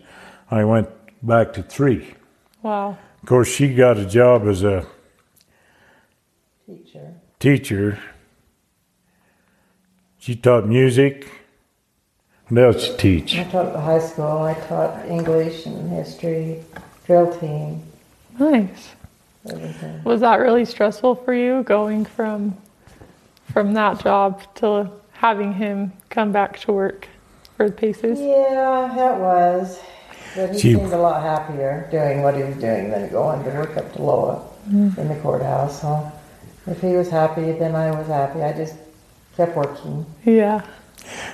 I 0.51 0.63
went 0.63 0.89
back 1.21 1.53
to 1.53 1.63
three. 1.63 2.13
Wow. 2.61 2.97
Of 3.21 3.27
course, 3.27 3.47
she 3.47 3.73
got 3.73 3.97
a 3.97 4.05
job 4.05 4.47
as 4.47 4.63
a 4.63 4.85
Teacher. 6.65 7.13
teacher. 7.39 7.99
She 10.19 10.35
taught 10.35 10.67
music. 10.67 11.27
What 12.49 12.63
else 12.63 12.83
she 12.85 12.97
teach? 12.97 13.37
I 13.37 13.43
taught 13.45 13.67
at 13.67 13.73
the 13.73 13.81
high 13.81 13.99
school. 13.99 14.39
I 14.43 14.53
taught 14.53 15.05
English 15.07 15.65
and 15.65 15.89
history, 15.91 16.63
drill 17.05 17.31
team, 17.39 17.83
Nice. 18.39 18.89
everything. 19.49 20.03
Was 20.03 20.21
that 20.21 20.35
really 20.39 20.65
stressful 20.65 21.15
for 21.15 21.33
you 21.33 21.63
going 21.63 22.05
from 22.05 22.57
from 23.51 23.73
that 23.73 24.01
job 24.01 24.41
to 24.55 24.91
having 25.11 25.53
him 25.53 25.93
come 26.09 26.31
back 26.31 26.59
to 26.61 26.71
work 26.71 27.07
for 27.57 27.67
the 27.67 27.75
Paces? 27.75 28.19
Yeah, 28.19 28.91
that 28.95 29.19
was. 29.19 29.79
But 30.35 30.53
he 30.53 30.59
Gee. 30.59 30.73
seemed 30.75 30.93
a 30.93 30.97
lot 30.97 31.21
happier 31.21 31.87
doing 31.91 32.21
what 32.21 32.35
he 32.35 32.43
was 32.43 32.55
doing 32.57 32.91
than 32.91 33.09
going 33.09 33.43
to 33.43 33.49
work 33.51 33.75
up 33.77 33.91
to 33.93 34.01
Loa 34.01 34.47
mm-hmm. 34.69 34.99
in 34.99 35.07
the 35.07 35.15
courthouse. 35.21 35.81
So 35.81 36.11
if 36.67 36.81
he 36.81 36.93
was 36.93 37.09
happy, 37.09 37.51
then 37.53 37.75
I 37.75 37.91
was 37.91 38.07
happy. 38.07 38.41
I 38.41 38.53
just 38.53 38.75
kept 39.35 39.55
working. 39.55 40.05
Yeah. 40.23 40.65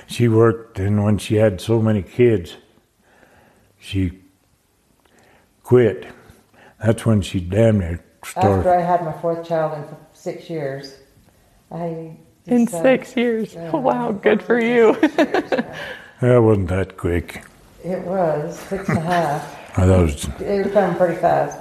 She 0.06 0.28
worked, 0.28 0.78
and 0.78 1.04
when 1.04 1.18
she 1.18 1.36
had 1.36 1.60
so 1.60 1.82
many 1.82 2.02
kids, 2.02 2.56
she 3.78 4.18
quit. 5.62 6.06
That's 6.82 7.04
when 7.04 7.20
she 7.20 7.40
damn 7.40 7.80
near 7.80 8.04
started. 8.24 8.58
After. 8.58 8.74
I 8.74 8.80
had 8.80 9.04
my 9.04 9.12
fourth 9.20 9.46
child 9.46 9.76
in 9.76 9.96
six 10.12 10.48
years, 10.48 10.94
I 11.70 12.16
In 12.46 12.64
decided- 12.66 13.00
six 13.04 13.16
years. 13.16 13.54
Yeah, 13.54 13.70
wow, 13.76 14.12
good 14.12 14.42
for 14.42 14.58
you. 14.60 14.94
six 15.00 15.16
years, 15.18 15.44
yeah. 15.52 15.76
That 16.20 16.38
wasn't 16.42 16.68
that 16.68 16.96
quick. 16.96 17.42
It 17.84 18.02
was 18.04 18.58
six 18.58 18.88
and 18.88 18.98
a 18.98 19.02
half. 19.02 19.78
I 19.78 19.82
thought 19.86 20.00
it 20.00 20.02
was, 20.02 20.24
It 20.40 20.64
was 20.64 20.72
coming 20.72 20.96
pretty 20.96 21.16
fast. 21.16 21.58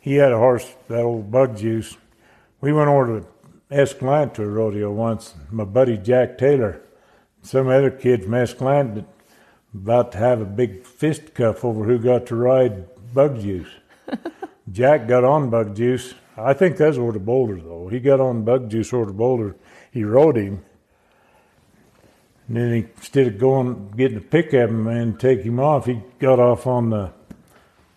he 0.00 0.14
had 0.14 0.32
a 0.32 0.38
horse, 0.38 0.74
that 0.88 1.02
old 1.02 1.30
Bug 1.30 1.56
Juice. 1.56 1.96
We 2.60 2.72
went 2.72 2.88
over 2.88 3.20
to 3.20 3.26
Escalante 3.70 4.42
a 4.42 4.46
rodeo 4.46 4.90
once. 4.90 5.34
My 5.50 5.64
buddy 5.64 5.98
Jack 5.98 6.38
Taylor, 6.38 6.80
some 7.42 7.68
other 7.68 7.90
kid 7.90 8.24
from 8.24 8.34
Escalante, 8.34 9.04
about 9.74 10.12
to 10.12 10.18
have 10.18 10.40
a 10.40 10.46
big 10.46 10.82
fistcuff 10.82 11.64
over 11.64 11.84
who 11.84 11.98
got 11.98 12.26
to 12.26 12.36
ride 12.36 12.86
Bug 13.12 13.40
Juice. 13.40 13.68
Jack 14.72 15.06
got 15.06 15.24
on 15.24 15.50
Bug 15.50 15.76
Juice. 15.76 16.14
I 16.36 16.54
think 16.54 16.76
that's 16.76 16.96
over 16.96 17.12
the 17.12 17.18
Boulder 17.18 17.60
though. 17.60 17.88
He 17.88 18.00
got 18.00 18.20
on 18.20 18.44
Bug 18.44 18.70
Juice 18.70 18.92
over 18.92 19.06
the 19.06 19.12
Boulder. 19.12 19.56
He 19.90 20.04
rode 20.04 20.36
him. 20.36 20.64
And 22.48 22.56
then 22.56 22.72
he, 22.72 22.86
instead 22.96 23.26
of 23.26 23.38
going, 23.38 23.90
getting 23.96 24.16
a 24.16 24.22
pick 24.22 24.54
at 24.54 24.70
him 24.70 24.86
and 24.86 25.20
take 25.20 25.42
him 25.42 25.60
off, 25.60 25.84
he 25.84 26.00
got 26.18 26.40
off 26.40 26.66
on 26.66 26.90
the 26.90 27.12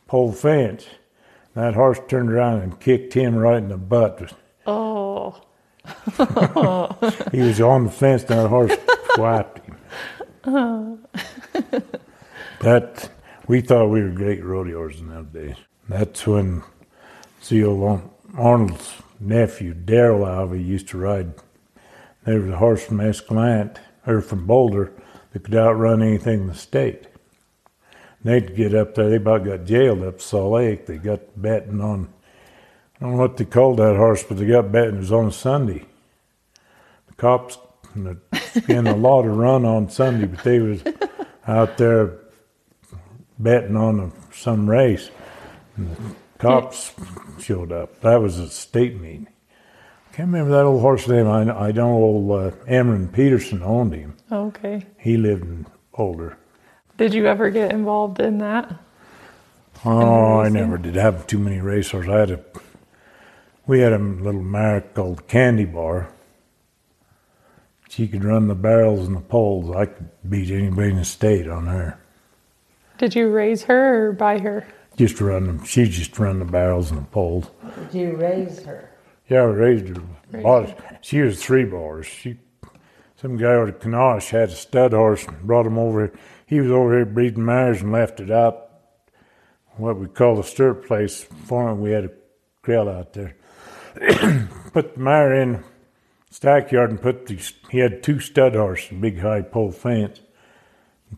pole 0.08 0.34
fence. 0.34 0.86
That 1.54 1.74
horse 1.74 2.00
turned 2.08 2.30
around 2.30 2.60
and 2.60 2.80
kicked 2.80 3.14
him 3.14 3.36
right 3.36 3.58
in 3.58 3.70
the 3.70 3.78
butt. 3.78 4.34
Oh, 4.68 5.42
he 7.32 7.40
was 7.40 7.60
on 7.62 7.86
the 7.86 7.92
fence, 7.92 8.24
and 8.24 8.40
that 8.40 8.50
horse 8.50 8.76
swiped 9.16 9.60
him. 9.66 9.78
that 12.60 13.10
we 13.48 13.62
thought 13.62 13.88
we 13.88 14.02
were 14.02 14.10
great 14.10 14.44
rodeos 14.44 15.00
in 15.00 15.10
those 15.10 15.28
days. 15.28 15.56
That's 15.88 16.28
when 16.28 16.64
old 17.54 18.10
Arnold's 18.38 18.94
nephew 19.20 19.74
Daryl 19.74 20.26
Alvey 20.26 20.66
used 20.66 20.90
to 20.90 20.98
ride. 20.98 21.34
There 22.24 22.40
was 22.40 22.52
a 22.52 22.58
horse 22.58 22.86
from 22.86 23.02
Escalante 23.02 23.82
or 24.06 24.22
from 24.22 24.46
Boulder 24.46 24.92
that 25.32 25.44
could 25.44 25.56
outrun 25.56 26.02
anything 26.02 26.42
in 26.42 26.48
the 26.48 26.56
state. 26.56 27.08
And 28.24 28.34
they'd 28.34 28.56
get 28.56 28.74
up 28.76 28.96
there. 28.96 29.10
They 29.10 29.16
about 29.16 29.46
got 29.46 29.66
jailed 29.66 30.04
up 30.04 30.22
Salt 30.22 30.54
Lake. 30.54 30.86
They 30.86 30.98
got 30.98 31.20
betting 31.42 31.82
on. 31.82 32.10
I 32.98 33.00
don't 33.06 33.12
know 33.14 33.22
what 33.22 33.38
they 33.38 33.46
called 33.46 33.78
that 33.78 33.96
horse, 33.96 34.24
but 34.24 34.38
they 34.38 34.46
got 34.46 34.72
betting. 34.72 34.96
It 34.96 35.00
was 35.00 35.12
on 35.12 35.32
Sunday. 35.32 35.86
The 37.08 37.14
cops 37.16 37.58
in 37.96 38.04
the 38.04 38.96
law 38.96 39.22
to 39.22 39.30
run 39.30 39.66
on 39.66 39.90
Sunday, 39.90 40.28
but 40.28 40.44
they 40.44 40.60
was 40.60 40.84
out 41.48 41.78
there 41.78 42.20
betting 43.40 43.76
on 43.76 44.14
some 44.32 44.70
race. 44.70 45.10
And 45.78 45.96
the 45.96 46.16
cops 46.38 46.94
showed 47.40 47.72
up. 47.72 48.02
That 48.02 48.22
was 48.22 48.38
a 48.38 48.50
state 48.50 49.00
meeting. 49.00 49.28
I 50.12 50.14
can't 50.14 50.28
remember 50.28 50.52
that 50.52 50.66
old 50.66 50.82
horse 50.82 51.08
name. 51.08 51.26
I, 51.26 51.68
I 51.68 51.72
know 51.72 51.94
old 51.94 52.32
uh, 52.32 52.52
Emron 52.66 53.14
Peterson 53.14 53.64
owned 53.64 53.94
him. 53.94 54.18
Okay. 54.30 54.86
He 54.98 55.16
lived 55.16 55.44
in 55.44 55.66
Boulder. 55.96 56.38
Did 56.98 57.14
you 57.14 57.28
ever 57.28 57.50
get 57.50 57.72
involved 57.72 58.20
in 58.20 58.40
that? 58.40 58.76
Oh, 59.86 60.42
I 60.42 60.50
never 60.50 60.78
did 60.78 60.96
have 60.96 61.28
too 61.28 61.40
many 61.40 61.62
racehorses. 61.62 62.12
I 62.12 62.20
had 62.20 62.32
a, 62.32 62.44
we 63.66 63.80
had 63.80 63.94
a 63.94 64.00
little 64.00 64.42
mare 64.42 64.82
called 64.82 65.30
Candy 65.30 65.64
Bar. 65.64 66.10
She 67.88 68.10
could 68.10 68.26
run 68.26 68.50
the 68.50 68.56
barrels 68.56 69.08
and 69.08 69.16
the 69.16 69.22
poles. 69.22 69.74
I 69.74 69.86
could 69.86 70.10
beat 70.30 70.52
anybody 70.52 70.90
in 70.90 70.98
the 70.98 71.06
state 71.06 71.48
on 71.48 71.68
her. 71.68 71.98
Did 72.98 73.16
you 73.16 73.30
raise 73.30 73.64
her 73.64 74.08
or 74.08 74.12
buy 74.12 74.40
her? 74.40 74.68
Just 74.98 75.22
run 75.22 75.48
them. 75.48 75.64
She 75.64 75.86
just 75.86 76.20
run 76.20 76.40
the 76.40 76.46
barrels 76.46 76.92
and 76.92 77.00
the 77.00 77.06
poles. 77.06 77.50
Did 77.92 77.94
you 77.94 78.16
raise 78.18 78.62
her? 78.64 78.91
Yeah, 79.32 79.44
I 79.44 79.46
raised 79.46 79.88
her. 79.88 80.04
Raised 80.30 80.46
her. 80.46 80.98
She 81.02 81.22
was 81.22 81.42
three 81.42 81.64
bars. 81.64 82.06
She, 82.06 82.38
some 83.16 83.38
guy 83.38 83.54
out 83.54 83.70
of 83.70 83.80
Kanosh 83.80 84.30
had 84.30 84.50
a 84.50 84.56
stud 84.56 84.92
horse 84.92 85.26
and 85.26 85.42
brought 85.44 85.66
him 85.66 85.78
over 85.78 86.08
here. 86.08 86.20
He 86.46 86.60
was 86.60 86.70
over 86.70 86.96
here 86.96 87.06
breeding 87.06 87.46
mares 87.46 87.82
and 87.82 87.94
left 87.94 88.20
it 88.20 88.30
out, 88.30 88.70
what 89.78 89.98
we 89.98 90.08
call 90.08 90.36
the 90.36 90.44
stirrup 90.44 90.86
place 90.86 91.24
for 91.24 91.70
him. 91.70 91.80
We 91.80 91.92
had 91.92 92.06
a 92.06 92.12
creel 92.62 92.90
out 92.90 93.14
there. 93.14 93.38
put 94.74 94.96
the 94.96 95.00
mare 95.00 95.34
in 95.42 95.64
stackyard 96.30 96.90
and 96.90 97.02
put 97.02 97.28
the, 97.28 97.40
he 97.70 97.78
had 97.78 98.04
two 98.04 98.20
stud 98.20 98.54
horses, 98.54 98.98
big 99.00 99.20
high 99.20 99.44
pole 99.44 99.72
fence 99.72 100.20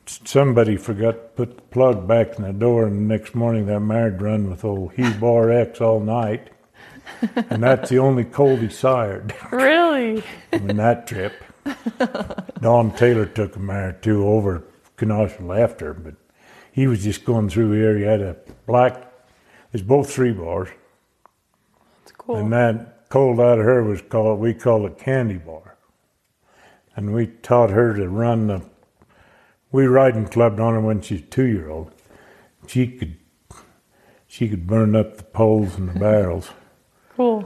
somebody 0.05 0.77
forgot 0.77 1.12
to 1.12 1.46
put 1.46 1.55
the 1.55 1.62
plug 1.63 2.08
back 2.08 2.38
in 2.38 2.43
the 2.43 2.53
door, 2.53 2.86
and 2.86 2.98
the 2.98 3.15
next 3.15 3.36
morning 3.36 3.67
that 3.67 3.79
married 3.79 4.22
run 4.22 4.50
with 4.50 4.65
old 4.65 4.93
Hugh 4.93 5.13
Bar 5.15 5.51
X 5.51 5.82
all 5.82 6.00
night. 6.00 6.50
and 7.50 7.64
that's 7.64 7.90
the 7.90 8.00
only 8.00 8.24
colt 8.24 8.60
he 8.60 8.70
sired. 8.70 9.34
Really? 9.52 10.24
in 10.52 10.78
that 10.78 11.08
trip. 11.08 11.34
Don 12.62 12.92
Taylor 12.92 13.26
took 13.26 13.56
a 13.56 13.60
mare 13.60 13.94
too 14.02 14.28
over 14.28 14.64
Kenosha 14.98 15.44
left 15.44 15.82
her, 15.82 15.94
but 15.94 16.16
he 16.72 16.88
was 16.88 17.04
just 17.04 17.26
going 17.26 17.50
through 17.50 17.72
here. 17.72 17.98
He 17.98 18.04
had 18.04 18.22
a 18.22 18.36
black, 18.66 19.12
it's 19.72 19.84
both 19.84 20.12
three 20.12 20.32
bars. 20.32 20.70
That's 22.00 22.12
cool. 22.12 22.36
And 22.36 22.52
that 22.52 23.10
colt 23.10 23.40
out 23.40 23.60
of 23.60 23.66
her 23.66 23.84
was 23.84 24.02
called, 24.02 24.40
we 24.40 24.54
call 24.54 24.86
it 24.86 24.98
Candy 24.98 25.38
Bar. 25.38 25.78
And 26.96 27.14
we 27.14 27.28
taught 27.28 27.70
her 27.70 27.94
to 27.96 28.08
run 28.08 28.48
the 28.48 28.62
we 29.74 29.88
riding 29.88 30.28
clubbed 30.28 30.60
on 30.60 30.76
her 30.76 30.80
when 30.80 31.02
she 31.02 31.16
was 31.16 31.24
two 31.30 31.46
year 31.46 31.68
old. 31.68 31.92
She 32.68 32.88
could 32.88 33.18
she 34.28 34.48
could 34.48 34.66
burn 34.66 34.96
up 34.96 35.18
the 35.18 35.24
poles 35.24 35.76
and 35.76 35.89
the 35.89 36.00
barrels. 36.00 36.50
Cool. 37.15 37.41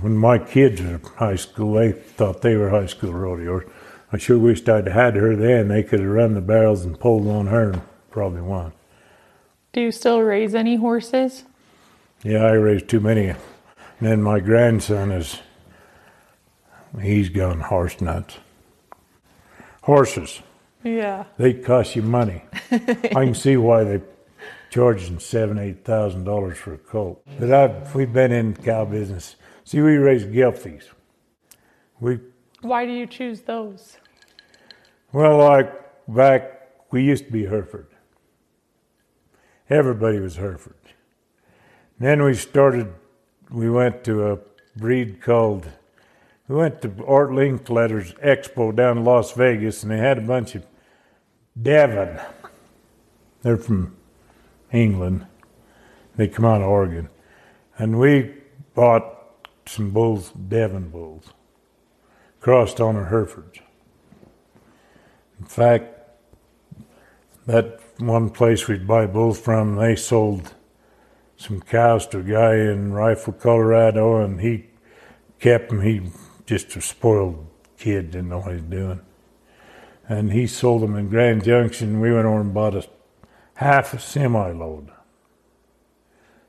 When 0.00 0.16
my 0.16 0.38
kids 0.38 0.80
were 0.80 0.88
in 0.88 1.00
high 1.00 1.36
school, 1.36 1.74
they 1.74 1.92
thought 1.92 2.42
they 2.42 2.56
were 2.56 2.70
high 2.70 2.86
school 2.86 3.12
rodeos. 3.12 3.64
I 4.12 4.18
sure 4.18 4.38
wished 4.38 4.68
I'd 4.68 4.88
had 4.88 5.16
her 5.16 5.36
then. 5.36 5.68
They 5.68 5.82
could 5.82 6.00
have 6.00 6.08
run 6.08 6.34
the 6.34 6.40
barrels 6.40 6.84
and 6.84 6.98
pulled 6.98 7.26
on 7.28 7.46
her 7.46 7.70
and 7.70 7.82
probably 8.10 8.42
won. 8.42 8.72
Do 9.72 9.80
you 9.80 9.92
still 9.92 10.20
raise 10.20 10.54
any 10.54 10.76
horses? 10.76 11.44
Yeah, 12.22 12.44
I 12.44 12.52
raised 12.52 12.88
too 12.88 13.00
many. 13.00 13.28
And 13.28 13.38
then 14.00 14.22
my 14.22 14.40
grandson 14.40 15.10
is, 15.12 15.40
he's 17.00 17.28
gone 17.30 17.60
horse 17.60 18.00
nuts. 18.00 18.36
Horses. 19.82 20.40
Yeah. 20.84 21.24
They 21.38 21.54
cost 21.54 21.96
you 21.96 22.02
money. 22.02 22.42
I 22.70 23.24
can 23.24 23.34
see 23.34 23.56
why 23.56 23.84
they 23.84 24.02
charging 24.72 25.18
seven, 25.18 25.58
eight 25.58 25.84
thousand 25.84 26.24
dollars 26.24 26.56
for 26.56 26.72
a 26.72 26.78
colt. 26.78 27.22
But 27.38 27.52
I've 27.52 27.94
we've 27.94 28.12
been 28.12 28.32
in 28.32 28.56
cow 28.56 28.86
business. 28.86 29.36
See, 29.64 29.80
we 29.80 29.96
raise 29.96 30.24
Gelbviehs. 30.24 30.84
We. 32.00 32.18
Why 32.62 32.86
do 32.86 32.92
you 32.92 33.06
choose 33.06 33.42
those? 33.42 33.98
Well, 35.12 35.38
like 35.38 35.72
back, 36.08 36.70
we 36.90 37.04
used 37.04 37.26
to 37.26 37.32
be 37.32 37.44
Hereford. 37.44 37.88
Everybody 39.68 40.18
was 40.18 40.36
Hereford. 40.36 40.74
Then 41.98 42.22
we 42.22 42.34
started. 42.34 42.92
We 43.50 43.68
went 43.68 44.04
to 44.04 44.32
a 44.32 44.38
breed 44.74 45.20
called. 45.20 45.68
We 46.48 46.56
went 46.56 46.80
to 46.82 47.04
Art 47.06 47.30
Linkletter's 47.30 48.14
Expo 48.14 48.74
down 48.74 48.98
in 48.98 49.04
Las 49.04 49.32
Vegas, 49.32 49.82
and 49.82 49.92
they 49.92 49.98
had 49.98 50.18
a 50.18 50.22
bunch 50.22 50.54
of 50.54 50.66
Devon. 51.60 52.18
They're 53.42 53.58
from 53.58 53.96
England. 54.72 55.26
They 56.16 56.28
come 56.28 56.44
out 56.44 56.62
of 56.62 56.68
Oregon. 56.68 57.08
And 57.78 57.98
we 57.98 58.34
bought 58.74 59.04
some 59.66 59.90
bulls, 59.90 60.32
Devon 60.32 60.88
bulls, 60.90 61.32
crossed 62.40 62.80
on 62.80 62.96
our 62.96 63.06
Herefords. 63.06 63.60
In 65.38 65.46
fact, 65.46 65.86
that 67.46 67.80
one 67.98 68.30
place 68.30 68.68
we'd 68.68 68.86
buy 68.86 69.06
bulls 69.06 69.40
from, 69.40 69.76
they 69.76 69.96
sold 69.96 70.54
some 71.36 71.60
cows 71.60 72.06
to 72.08 72.18
a 72.18 72.22
guy 72.22 72.54
in 72.54 72.92
Rifle, 72.92 73.32
Colorado, 73.32 74.22
and 74.22 74.40
he 74.40 74.66
kept 75.40 75.70
them. 75.70 75.82
He 75.82 76.02
just 76.46 76.76
a 76.76 76.80
spoiled 76.80 77.46
kid, 77.78 78.12
didn't 78.12 78.28
know 78.28 78.40
what 78.40 78.54
he 78.54 78.60
was 78.60 78.70
doing 78.70 79.00
and 80.08 80.32
he 80.32 80.46
sold 80.46 80.82
them 80.82 80.96
in 80.96 81.08
Grand 81.08 81.44
Junction. 81.44 82.00
We 82.00 82.12
went 82.12 82.26
over 82.26 82.40
and 82.40 82.52
bought 82.54 82.74
a 82.74 82.86
half 83.62 83.94
a 83.94 83.98
semi 83.98 84.52
load. 84.52 84.90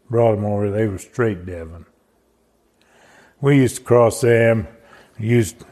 Brought 0.10 0.36
them 0.36 0.46
over. 0.46 0.70
They 0.70 0.88
were 0.88 0.98
straight 0.98 1.46
Devon. 1.46 1.86
We 3.42 3.58
used 3.58 3.78
to 3.78 3.82
cross 3.84 4.22
them. 4.22 4.68
Used 5.18 5.64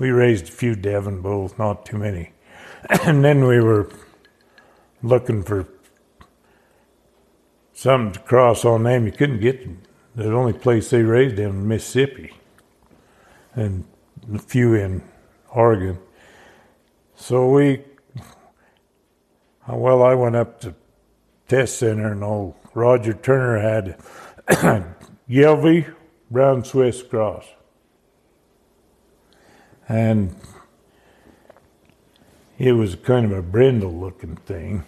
we 0.00 0.10
raised 0.10 0.48
a 0.48 0.52
few 0.52 0.74
Devon 0.74 1.20
bulls, 1.20 1.54
not 1.58 1.84
too 1.84 1.98
many, 1.98 2.32
and 3.04 3.22
then 3.22 3.46
we 3.46 3.60
were 3.60 3.90
looking 5.02 5.42
for 5.42 5.68
something 7.74 8.14
to 8.14 8.20
cross 8.20 8.64
on 8.64 8.84
them. 8.84 9.04
You 9.04 9.12
couldn't 9.12 9.40
get 9.40 9.62
them. 9.62 9.82
The 10.16 10.32
only 10.32 10.54
place 10.54 10.88
they 10.88 11.02
raised 11.02 11.36
them 11.36 11.50
in 11.50 11.68
Mississippi, 11.68 12.32
and 13.54 13.84
a 14.34 14.38
few 14.38 14.74
in 14.74 15.02
Oregon. 15.50 15.98
So 17.14 17.50
we, 17.50 17.84
Uh, 19.70 19.76
well, 19.76 20.02
I 20.02 20.14
went 20.14 20.36
up 20.36 20.60
to 20.60 20.74
test 21.48 21.78
center 21.78 22.12
and 22.12 22.24
old 22.24 22.54
Roger 22.74 23.12
Turner 23.12 23.58
had 23.58 23.98
Gelbvieh 25.28 25.94
Brown 26.30 26.64
Swiss 26.64 27.02
Cross. 27.02 27.46
And 29.88 30.34
it 32.58 32.72
was 32.72 32.94
kind 32.94 33.26
of 33.26 33.32
a 33.32 33.42
brindle 33.42 33.92
looking 33.92 34.36
thing. 34.36 34.84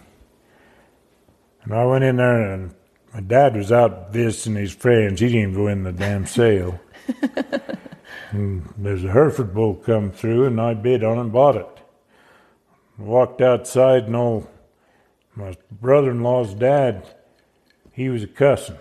And 1.63 1.73
I 1.73 1.85
went 1.85 2.03
in 2.03 2.17
there 2.17 2.53
and 2.53 2.73
my 3.13 3.21
dad 3.21 3.55
was 3.55 3.71
out 3.71 4.11
visiting 4.11 4.55
his 4.55 4.73
friends. 4.73 5.19
He 5.19 5.29
didn't 5.29 5.53
go 5.53 5.67
in 5.67 5.83
the 5.83 5.91
damn 5.91 6.25
sale. 6.25 6.79
and 8.31 8.73
there's 8.77 9.03
a 9.03 9.11
Hereford 9.11 9.53
bull 9.53 9.75
come 9.75 10.11
through 10.11 10.45
and 10.45 10.59
I 10.59 10.73
bid 10.73 11.03
on 11.03 11.17
it 11.17 11.21
and 11.21 11.31
bought 11.31 11.57
it 11.57 11.67
walked 12.97 13.41
outside 13.41 14.03
and 14.03 14.15
old 14.15 14.47
my 15.35 15.55
brother-in-law's 15.71 16.53
dad, 16.53 17.07
he 17.91 18.09
was 18.09 18.23
a 18.23 18.27
cussing. 18.27 18.77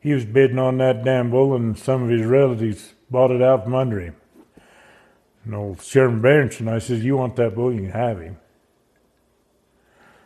He 0.00 0.12
was 0.12 0.24
bidding 0.24 0.58
on 0.58 0.78
that 0.78 1.04
damn 1.04 1.30
bull, 1.30 1.54
and 1.54 1.78
some 1.78 2.02
of 2.02 2.08
his 2.08 2.26
relatives 2.26 2.94
bought 3.10 3.30
it 3.30 3.42
out 3.42 3.64
from 3.64 3.74
under 3.74 4.00
him. 4.00 4.16
And 5.44 5.54
old 5.54 5.82
Sherman 5.82 6.20
Berenson, 6.20 6.68
I 6.68 6.78
says, 6.78 7.04
"You 7.04 7.16
want 7.16 7.36
that 7.36 7.54
bull? 7.54 7.72
You 7.72 7.82
can 7.82 7.90
have 7.90 8.20
him." 8.20 8.38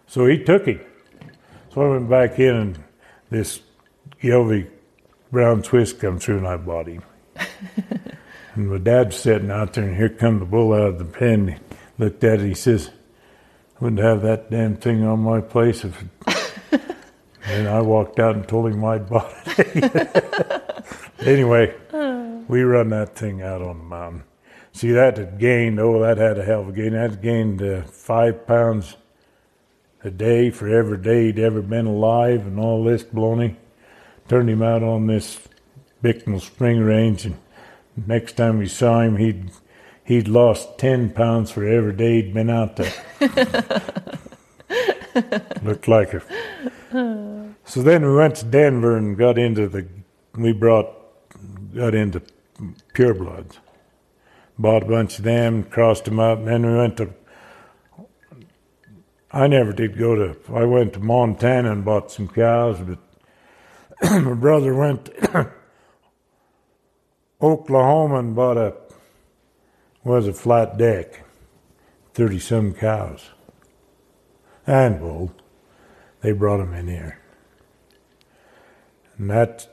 So 0.06 0.26
he 0.26 0.42
took 0.42 0.66
him. 0.66 0.80
So 1.72 1.82
I 1.82 1.88
went 1.90 2.08
back 2.08 2.38
in, 2.38 2.54
and 2.54 2.84
this 3.30 3.60
Gelbvieh 4.22 4.70
Brown 5.30 5.62
Swiss 5.62 5.92
come 5.92 6.18
through, 6.18 6.38
and 6.38 6.46
I 6.46 6.56
bought 6.56 6.86
him. 6.86 7.02
And 8.56 8.70
my 8.70 8.78
dad's 8.78 9.16
sitting 9.16 9.50
out 9.50 9.74
there, 9.74 9.84
and 9.84 9.94
here 9.94 10.08
come 10.08 10.38
the 10.38 10.46
bull 10.46 10.72
out 10.72 10.88
of 10.88 10.98
the 10.98 11.04
pen. 11.04 11.48
He 11.48 11.56
looked 12.02 12.24
at 12.24 12.40
it, 12.40 12.46
he 12.46 12.54
says, 12.54 12.90
wouldn't 13.80 14.00
have 14.00 14.22
that 14.22 14.50
damn 14.50 14.76
thing 14.76 15.04
on 15.04 15.20
my 15.20 15.40
place 15.40 15.84
if. 15.84 16.02
It... 16.02 16.96
and 17.44 17.68
I 17.68 17.80
walked 17.80 18.18
out 18.18 18.36
and 18.36 18.46
told 18.46 18.72
him 18.72 18.84
I'd 18.84 19.08
bought 19.08 19.32
it. 19.46 20.84
anyway, 21.20 21.74
we 22.48 22.62
run 22.62 22.90
that 22.90 23.14
thing 23.14 23.42
out 23.42 23.62
on 23.62 23.78
the 23.78 23.84
mountain. 23.84 24.24
See, 24.72 24.92
that 24.92 25.16
had 25.16 25.38
gained, 25.38 25.80
oh, 25.80 26.00
that 26.00 26.18
had 26.18 26.38
a 26.38 26.44
hell 26.44 26.60
of 26.60 26.68
a 26.68 26.72
gain. 26.72 26.92
That 26.92 27.22
gained 27.22 27.62
uh, 27.62 27.82
five 27.82 28.46
pounds 28.46 28.96
a 30.04 30.10
day 30.10 30.50
for 30.50 30.68
every 30.68 30.98
day 30.98 31.26
he'd 31.26 31.38
ever 31.38 31.62
been 31.62 31.86
alive 31.86 32.46
and 32.46 32.60
all 32.60 32.84
this 32.84 33.02
baloney. 33.02 33.56
Turned 34.28 34.50
him 34.50 34.62
out 34.62 34.82
on 34.82 35.06
this 35.06 35.40
Bicknell 36.02 36.40
Spring 36.40 36.80
Range, 36.80 37.24
and 37.24 37.38
next 38.06 38.34
time 38.34 38.58
we 38.58 38.68
saw 38.68 39.00
him, 39.00 39.16
he'd 39.16 39.50
he'd 40.06 40.28
lost 40.28 40.78
ten 40.78 41.10
pounds 41.10 41.50
for 41.50 41.66
every 41.66 41.92
day 41.92 42.22
he'd 42.22 42.32
been 42.32 42.48
out 42.48 42.76
there. 42.76 42.92
Looked 45.62 45.88
like 45.88 46.14
it. 46.14 46.22
So 47.64 47.82
then 47.82 48.06
we 48.06 48.14
went 48.14 48.36
to 48.36 48.44
Denver 48.44 48.96
and 48.96 49.18
got 49.18 49.38
into 49.38 49.68
the. 49.68 49.86
We 50.34 50.52
brought 50.52 50.88
got 51.74 51.94
into 51.94 52.22
purebloods. 52.94 53.58
Bought 54.58 54.84
a 54.84 54.86
bunch 54.86 55.18
of 55.18 55.24
them, 55.24 55.64
crossed 55.64 56.06
them 56.06 56.18
up, 56.18 56.38
and 56.38 56.48
then 56.48 56.66
we 56.66 56.76
went 56.76 56.96
to. 56.98 57.10
I 59.32 59.48
never 59.48 59.72
did 59.72 59.98
go 59.98 60.14
to. 60.14 60.36
I 60.54 60.64
went 60.64 60.94
to 60.94 61.00
Montana 61.00 61.72
and 61.72 61.84
bought 61.84 62.10
some 62.10 62.28
cows, 62.28 62.78
but 62.80 62.98
my 64.22 64.34
brother 64.34 64.74
went 64.74 65.06
to 65.06 65.50
Oklahoma 67.42 68.20
and 68.20 68.34
bought 68.34 68.56
a 68.56 68.74
was 70.06 70.28
a 70.28 70.32
flat 70.32 70.78
deck, 70.78 71.24
thirty 72.14 72.38
some 72.38 72.72
cows, 72.72 73.30
and 74.66 75.00
wool. 75.00 75.32
They 76.20 76.30
brought 76.32 76.58
them 76.58 76.72
in 76.74 76.86
here, 76.88 77.18
and 79.18 79.28
that. 79.30 79.66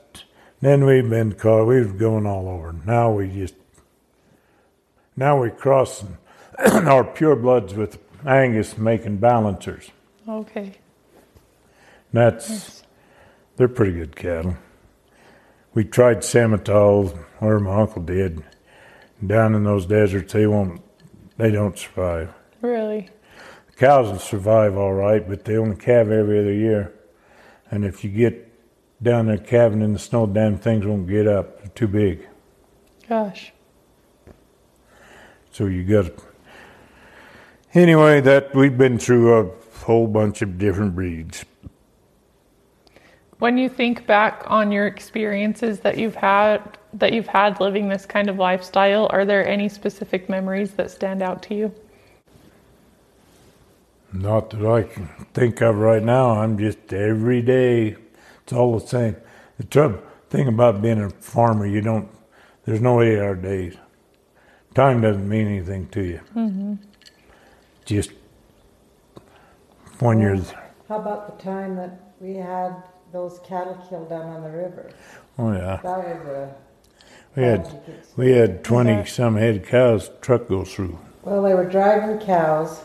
Then 0.60 0.86
we've 0.86 1.08
been 1.08 1.32
caught. 1.34 1.66
We 1.66 1.78
was 1.80 1.92
going 1.92 2.26
all 2.26 2.48
over. 2.48 2.74
Now 2.86 3.12
we 3.12 3.28
just. 3.28 3.54
Now 5.16 5.38
we're 5.38 5.50
crossing 5.50 6.16
our 6.58 7.04
purebloods 7.04 7.74
with 7.74 7.98
Angus 8.26 8.78
making 8.78 9.18
balancers. 9.18 9.90
Okay. 10.28 10.72
That's 12.12 12.48
Yes. 12.48 12.82
they're 13.56 13.68
pretty 13.68 13.92
good 13.92 14.16
cattle. 14.16 14.56
We 15.74 15.84
tried 15.84 16.18
Simmental, 16.18 17.16
or 17.42 17.60
my 17.60 17.82
uncle 17.82 18.02
did. 18.02 18.42
Down 19.24 19.54
in 19.54 19.64
those 19.64 19.86
deserts, 19.86 20.32
they 20.32 20.46
won't, 20.46 20.82
they 21.36 21.50
don't 21.50 21.78
survive. 21.78 22.34
Really? 22.60 23.08
The 23.68 23.72
Cows 23.76 24.10
will 24.10 24.18
survive 24.18 24.76
all 24.76 24.92
right, 24.92 25.26
but 25.26 25.44
they 25.44 25.56
only 25.56 25.76
calve 25.76 26.10
every 26.10 26.38
other 26.38 26.52
year. 26.52 26.92
And 27.70 27.84
if 27.84 28.04
you 28.04 28.10
get 28.10 28.52
down 29.02 29.26
there 29.26 29.38
calving 29.38 29.82
in 29.82 29.92
the 29.92 29.98
snow, 29.98 30.26
damn 30.26 30.58
things 30.58 30.86
won't 30.86 31.08
get 31.08 31.26
up. 31.26 31.58
They're 31.58 31.68
too 31.68 31.88
big. 31.88 32.28
Gosh. 33.08 33.52
So 35.52 35.66
you 35.66 35.84
got. 35.84 36.12
Anyway, 37.74 38.20
that 38.20 38.54
we've 38.54 38.76
been 38.76 38.98
through 38.98 39.38
a 39.38 39.50
whole 39.84 40.06
bunch 40.06 40.42
of 40.42 40.58
different 40.58 40.94
breeds. 40.94 41.44
When 43.44 43.58
you 43.58 43.68
think 43.68 44.06
back 44.06 44.42
on 44.46 44.72
your 44.72 44.86
experiences 44.86 45.80
that 45.80 45.98
you've 45.98 46.14
had 46.14 46.78
that 46.94 47.12
you've 47.12 47.26
had 47.26 47.60
living 47.60 47.90
this 47.90 48.06
kind 48.06 48.30
of 48.30 48.38
lifestyle, 48.38 49.06
are 49.10 49.26
there 49.26 49.46
any 49.46 49.68
specific 49.68 50.30
memories 50.30 50.70
that 50.76 50.90
stand 50.90 51.20
out 51.20 51.42
to 51.42 51.54
you? 51.54 51.74
Not 54.14 54.48
that 54.48 54.64
I 54.64 54.84
can 54.84 55.08
think 55.34 55.60
of 55.60 55.76
right 55.76 56.02
now. 56.02 56.30
I'm 56.30 56.56
just 56.56 56.90
every 56.90 57.42
day. 57.42 57.96
It's 58.44 58.54
all 58.54 58.78
the 58.78 58.86
same. 58.86 59.14
The 59.58 59.64
trouble 59.64 60.00
thing 60.30 60.48
about 60.48 60.80
being 60.80 61.02
a 61.02 61.10
farmer, 61.10 61.66
you 61.66 61.82
don't. 61.82 62.08
There's 62.64 62.80
no 62.80 63.02
eight-hour 63.02 63.34
days. 63.34 63.76
Time 64.74 65.02
doesn't 65.02 65.28
mean 65.28 65.48
anything 65.48 65.88
to 65.88 66.02
you. 66.02 66.20
Mm-hmm. 66.34 66.74
Just 67.84 68.10
when 69.98 70.18
you're. 70.18 70.38
How 70.88 70.96
about 70.96 71.36
the 71.36 71.44
time 71.44 71.76
that 71.76 72.00
we 72.20 72.36
had 72.36 72.82
those 73.14 73.38
cattle 73.46 73.78
killed 73.88 74.10
down 74.10 74.26
on 74.26 74.42
the 74.42 74.50
river? 74.50 74.90
Oh 75.38 75.52
yeah, 75.52 75.80
That 75.82 75.98
was 75.98 76.26
a. 76.26 76.54
we 77.36 77.42
had 77.44 77.82
we 78.16 78.30
had 78.32 78.64
twenty 78.64 79.06
some 79.06 79.36
head 79.36 79.64
cows. 79.66 80.10
Truck 80.20 80.48
go 80.48 80.64
through. 80.64 80.98
Well, 81.22 81.42
they 81.42 81.54
were 81.54 81.64
driving 81.64 82.18
cows 82.18 82.80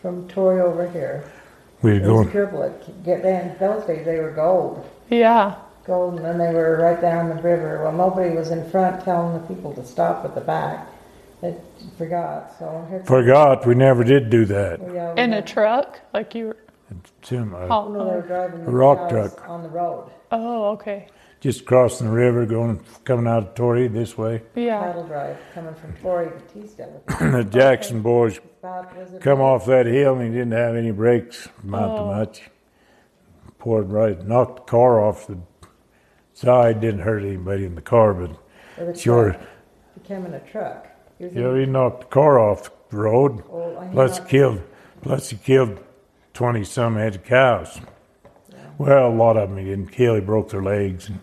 from 0.00 0.26
Torrey 0.28 0.60
over 0.60 0.88
here. 0.88 1.30
We 1.82 1.96
It 1.96 2.02
were 2.02 2.06
going. 2.06 2.30
pure 2.30 2.46
blood. 2.46 2.72
Get 3.04 3.24
in 3.24 3.54
those 3.58 3.84
days 3.84 4.04
they 4.06 4.20
were 4.20 4.30
gold. 4.30 4.88
Yeah. 5.10 5.56
Gold, 5.84 6.14
and 6.16 6.24
then 6.24 6.38
they 6.38 6.54
were 6.54 6.78
right 6.80 7.00
down 7.00 7.28
the 7.28 7.42
river. 7.42 7.82
Well, 7.82 7.92
nobody 7.92 8.34
was 8.36 8.52
in 8.52 8.70
front 8.70 9.04
telling 9.04 9.32
the 9.42 9.46
people 9.52 9.74
to 9.74 9.84
stop 9.84 10.24
at 10.24 10.36
the 10.36 10.40
back. 10.40 10.86
They 11.40 11.56
forgot. 11.98 12.56
So 12.60 12.86
here. 12.88 13.02
Forgot 13.04 13.66
we 13.66 13.74
never 13.74 14.04
did 14.04 14.30
do 14.30 14.44
that. 14.44 14.78
Yeah, 14.94 15.12
we 15.14 15.20
In 15.20 15.32
a 15.32 15.42
truck? 15.42 15.98
Like 16.14 16.36
you 16.36 16.46
were 16.46 16.56
Tim, 17.22 17.54
a 17.54 17.66
oh, 17.68 17.88
No, 17.88 18.04
they 18.08 18.16
were 18.16 18.22
driving 18.22 18.64
the 18.64 18.70
rock 18.70 19.10
cows 19.10 19.34
truck. 19.34 19.48
on 19.48 19.62
the 19.62 19.68
road. 19.68 20.10
oh, 20.30 20.70
okay. 20.72 21.08
just 21.40 21.64
crossing 21.66 22.06
the 22.08 22.12
river, 22.12 22.46
going 22.46 22.80
coming 23.04 23.26
out 23.26 23.42
of 23.42 23.54
Torrey 23.54 23.88
this 23.88 24.16
way. 24.18 24.42
Yeah. 24.54 24.80
Cattle 24.80 25.06
drive 25.06 25.36
coming 25.54 25.74
from 25.74 25.92
Torrey 25.96 26.30
to 26.30 26.60
Teasdale. 26.60 27.02
the 27.20 27.44
Jackson 27.50 28.00
boys 28.02 28.38
About, 28.60 28.96
was 28.96 29.12
it 29.14 29.20
come 29.22 29.40
off 29.40 29.66
that 29.66 29.86
hill 29.86 30.14
and 30.18 30.32
he 30.32 30.38
didn't 30.38 30.52
have 30.52 30.74
any 30.76 30.90
brakes, 30.92 31.48
not 31.62 31.90
Oh. 31.90 31.98
too 31.98 32.06
much. 32.06 32.42
Poured 33.58 33.90
right, 33.92 34.26
knocked 34.26 34.56
the 34.66 34.70
car 34.70 35.00
off 35.00 35.26
the 35.28 35.38
side. 36.32 36.80
Didn't 36.80 37.00
hurt 37.02 37.22
anybody 37.22 37.64
in 37.64 37.74
the 37.76 37.80
car, 37.82 38.12
but 38.14 38.30
Or 38.78 38.92
the 38.92 38.98
sure, 38.98 39.30
truck 39.32 39.42
became 39.94 40.26
in 40.26 40.34
a 40.34 40.40
truck. 40.40 40.88
He 41.18 41.26
was 41.26 41.34
yeah, 41.34 41.56
he 41.56 41.66
knocked 41.66 42.00
the 42.00 42.06
car 42.06 42.38
off 42.40 42.70
the 42.90 42.96
road. 42.96 43.44
oh, 43.50 43.80
he 43.80 43.92
Plus, 43.92 44.18
he 44.18 44.24
killed, 44.24 44.62
plus 45.00 45.30
he 45.30 45.36
killed 45.36 45.78
twenty 46.42 46.64
some 46.64 46.96
head 46.96 47.14
of 47.14 47.22
cows. 47.22 47.80
Well, 48.76 49.06
a 49.06 49.14
lot 49.14 49.36
of 49.36 49.48
them 49.48 49.58
he 49.58 49.64
didn't 49.66 49.92
kill. 49.92 50.16
He 50.16 50.20
broke 50.20 50.48
their 50.50 50.60
legs. 50.60 51.08
And 51.08 51.20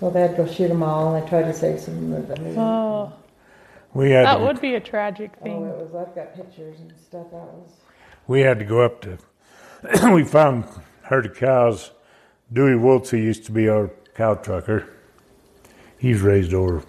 So 0.00 0.08
they 0.08 0.22
had 0.22 0.30
to 0.30 0.44
go 0.44 0.50
shoot 0.50 0.68
them 0.68 0.82
all, 0.82 1.14
and 1.14 1.22
they 1.22 1.28
tried 1.28 1.42
to 1.42 1.52
save 1.52 1.80
some 1.80 2.14
of 2.14 2.26
them. 2.26 2.58
Oh, 2.58 3.12
we 3.92 4.12
had 4.12 4.24
that 4.24 4.36
to, 4.38 4.44
would 4.44 4.58
be 4.62 4.74
a 4.74 4.80
tragic 4.80 5.32
oh, 5.38 5.44
thing. 5.44 5.56
Oh, 5.56 5.60
thing. 5.60 5.68
it 5.68 5.92
was. 5.92 6.08
I've 6.08 6.14
got 6.14 6.34
pictures 6.34 6.80
and 6.80 6.94
stuff. 6.98 7.30
That 7.30 7.42
was. 7.42 7.70
we 8.26 8.40
had 8.40 8.58
to 8.58 8.64
go 8.64 8.80
up 8.80 9.02
to. 9.02 9.18
we 10.14 10.24
found 10.24 10.64
herd 11.02 11.26
of 11.26 11.36
cows. 11.36 11.90
Dewey 12.50 12.74
Woolsey 12.74 13.20
used 13.20 13.44
to 13.44 13.52
be 13.52 13.68
our 13.68 13.90
cow 14.14 14.32
trucker. 14.32 14.88
He's 15.98 16.22
raised 16.22 16.54
over 16.54 16.82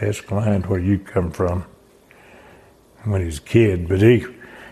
Escalante, 0.00 0.68
where 0.68 0.78
you 0.78 1.00
come 1.00 1.32
from, 1.32 1.64
when 3.02 3.20
he 3.20 3.26
was 3.26 3.38
a 3.38 3.42
kid. 3.42 3.88
But 3.88 4.00
he 4.00 4.24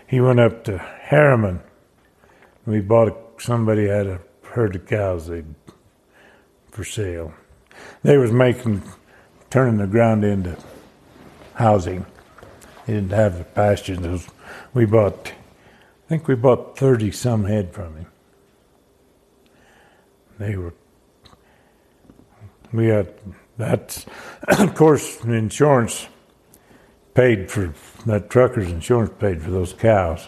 he 0.07 0.21
went 0.21 0.39
up 0.39 0.63
to 0.63 0.77
Herriman. 0.77 1.63
We 2.67 2.81
bought 2.81 3.07
a, 3.07 3.15
somebody 3.41 3.87
had 3.87 4.07
a 4.07 4.19
herd 4.43 4.75
of 4.75 4.85
cows 4.85 5.27
they 5.27 5.45
for 6.69 6.83
sale. 6.83 7.33
They 8.03 8.17
was 8.17 8.33
making 8.33 8.83
turning 9.49 9.77
the 9.77 9.87
ground 9.87 10.25
into 10.25 10.57
housing. 11.53 12.05
He 12.85 12.91
didn't 12.91 13.11
have 13.11 13.37
the 13.37 13.45
pastures. 13.45 14.27
We 14.73 14.83
bought. 14.85 15.31
I 15.31 16.09
think 16.09 16.27
we 16.27 16.35
bought 16.35 16.77
thirty 16.77 17.09
some 17.09 17.45
head 17.45 17.73
from 17.73 17.95
him. 17.95 18.07
They 20.37 20.57
were. 20.57 20.73
We 22.73 22.87
had 22.87 23.13
that. 23.57 24.05
Of 24.47 24.75
course, 24.75 25.23
insurance 25.23 26.07
paid 27.13 27.49
for 27.49 27.73
that 28.05 28.29
trucker's 28.29 28.69
insurance 28.69 29.11
paid 29.19 29.41
for 29.41 29.51
those 29.51 29.73
cows. 29.73 30.27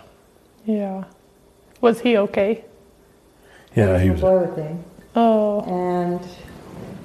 Yeah. 0.66 1.04
Was 1.82 2.02
he 2.02 2.18
okay? 2.18 2.66
Yeah, 3.76 4.00
he 4.00 4.10
was. 4.10 4.22
boy 4.22 4.40
with 4.40 4.58
him, 4.58 4.84
Oh, 5.16 5.62
and 5.62 6.20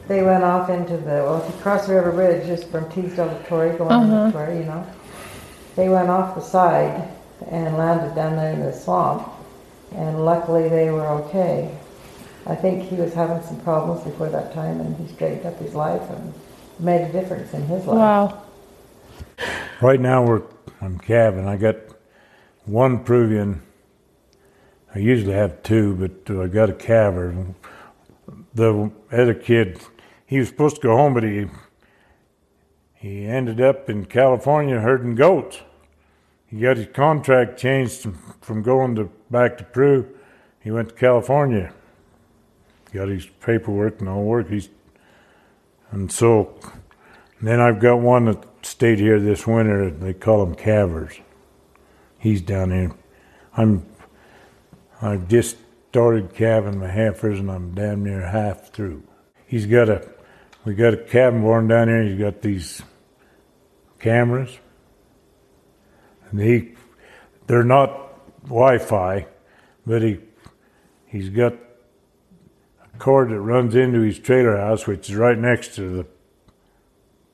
they 0.09 0.23
went 0.23 0.45
off 0.45 0.69
into 0.71 0.97
the. 0.97 1.05
Well, 1.25 1.43
if 1.43 1.55
you 1.55 1.61
cross 1.63 1.87
the 1.87 1.95
river 1.95 2.13
bridge 2.13 2.47
just 2.47 2.69
from 2.71 2.91
Teasdale 2.91 3.29
to 3.29 3.45
Torrey, 3.49 3.77
going 3.77 3.91
Uh-huh. 3.91 4.27
to 4.27 4.33
Torrey, 4.33 4.59
you 4.59 4.65
know, 4.65 4.87
they 5.77 5.89
went 5.89 6.09
off 6.09 6.35
the 6.35 6.41
side 6.41 7.09
and 7.51 7.77
landed 7.77 8.15
down 8.15 8.37
there 8.37 8.53
in 8.53 8.61
the 8.61 8.73
swamp, 8.73 9.29
and 9.95 10.25
luckily 10.25 10.69
they 10.69 10.91
were 10.91 11.07
okay. 11.07 11.71
I 12.47 12.55
think 12.55 12.83
he 12.83 12.97
was 12.97 13.15
having 13.15 13.43
some 13.43 13.61
problems 13.61 14.03
before 14.05 14.29
that 14.29 14.53
time, 14.55 14.81
and 14.81 14.97
he 14.97 15.13
straightened 15.15 15.47
up 15.47 15.59
his 15.59 15.75
life 15.75 16.03
and 16.11 16.33
made 16.79 17.03
a 17.09 17.13
difference 17.13 17.53
in 17.55 17.63
his 17.67 17.87
life. 17.87 17.97
wow. 17.99 18.43
Right 19.81 20.01
now 20.01 20.23
we're 20.25 20.43
I'm 20.81 20.99
calving. 20.99 21.47
I 21.47 21.57
got 21.57 21.77
one 22.67 23.05
Peruvian. 23.05 23.63
I 24.95 24.99
usually 25.01 25.35
have 25.35 25.63
two, 25.63 25.95
but 25.97 26.39
I 26.39 26.47
got 26.47 26.71
a 26.71 26.73
calver. 26.73 27.55
The 28.55 28.93
other 29.11 29.35
kid, 29.35 29.81
he 30.25 30.39
was 30.39 30.49
supposed 30.49 30.77
to 30.77 30.83
go 30.83 30.97
home, 30.97 31.15
but 31.15 31.25
he 31.25 31.49
he 32.95 33.27
ended 33.27 33.61
up 33.61 33.91
in 33.91 34.07
California 34.07 34.81
herding 34.81 35.15
goats. 35.15 35.61
He 36.47 36.61
got 36.61 36.77
his 36.77 36.87
contract 36.87 37.59
changed 37.59 38.07
from 38.41 38.63
going 38.63 38.95
to 38.95 39.11
back 39.31 39.59
to 39.59 39.65
Peru. 39.65 40.09
He 40.61 40.71
went 40.71 40.91
to 40.91 40.95
California. 40.95 41.75
Got 42.93 43.09
his 43.09 43.27
paperwork 43.27 44.01
and 44.01 44.09
all 44.09 44.23
work. 44.23 44.49
He's 44.49 44.69
and 45.91 46.11
so 46.11 46.59
then 47.43 47.61
I've 47.61 47.81
got 47.81 47.97
one 47.97 48.27
that 48.27 48.45
stayed 48.65 49.01
here 49.01 49.19
this 49.19 49.47
winter. 49.47 49.91
They 49.91 50.15
call 50.15 50.43
him 50.43 50.55
Cavers. 50.55 51.21
He's 52.19 52.41
down 52.41 52.71
here. 52.71 52.93
I'm 53.57 53.85
I've 55.05 55.29
just 55.29 55.59
started 55.91 56.35
calving 56.35 56.81
my 56.81 56.89
heifers 56.89 57.39
and 57.39 57.51
I'm 57.51 57.75
damn 57.75 58.03
near 58.03 58.27
half 58.27 58.73
through. 58.73 59.03
He's 59.47 59.67
got 59.67 59.91
a 59.91 60.11
we 60.65 60.75
got 60.75 60.95
a 60.95 60.97
cabin 60.97 61.43
born 61.43 61.69
down 61.69 61.89
here. 61.89 62.03
He's 62.05 62.19
got 62.19 62.41
these 62.41 62.81
cameras, 63.99 64.59
and 66.31 66.41
he 66.41 66.73
they're 67.47 67.63
not 67.63 68.15
Wi-Fi, 68.45 69.27
but 69.87 70.01
he 70.01 70.21
he's 71.05 71.29
got 71.29 71.53
a 71.53 72.99
cord 72.99 73.29
that 73.29 73.41
runs 73.41 73.75
into 73.75 74.01
his 74.01 74.19
trailer 74.19 74.57
house, 74.57 74.87
which 74.87 75.11
is 75.11 75.17
right 75.17 75.37
next 75.37 75.75
to 75.75 75.83
the 75.97 76.07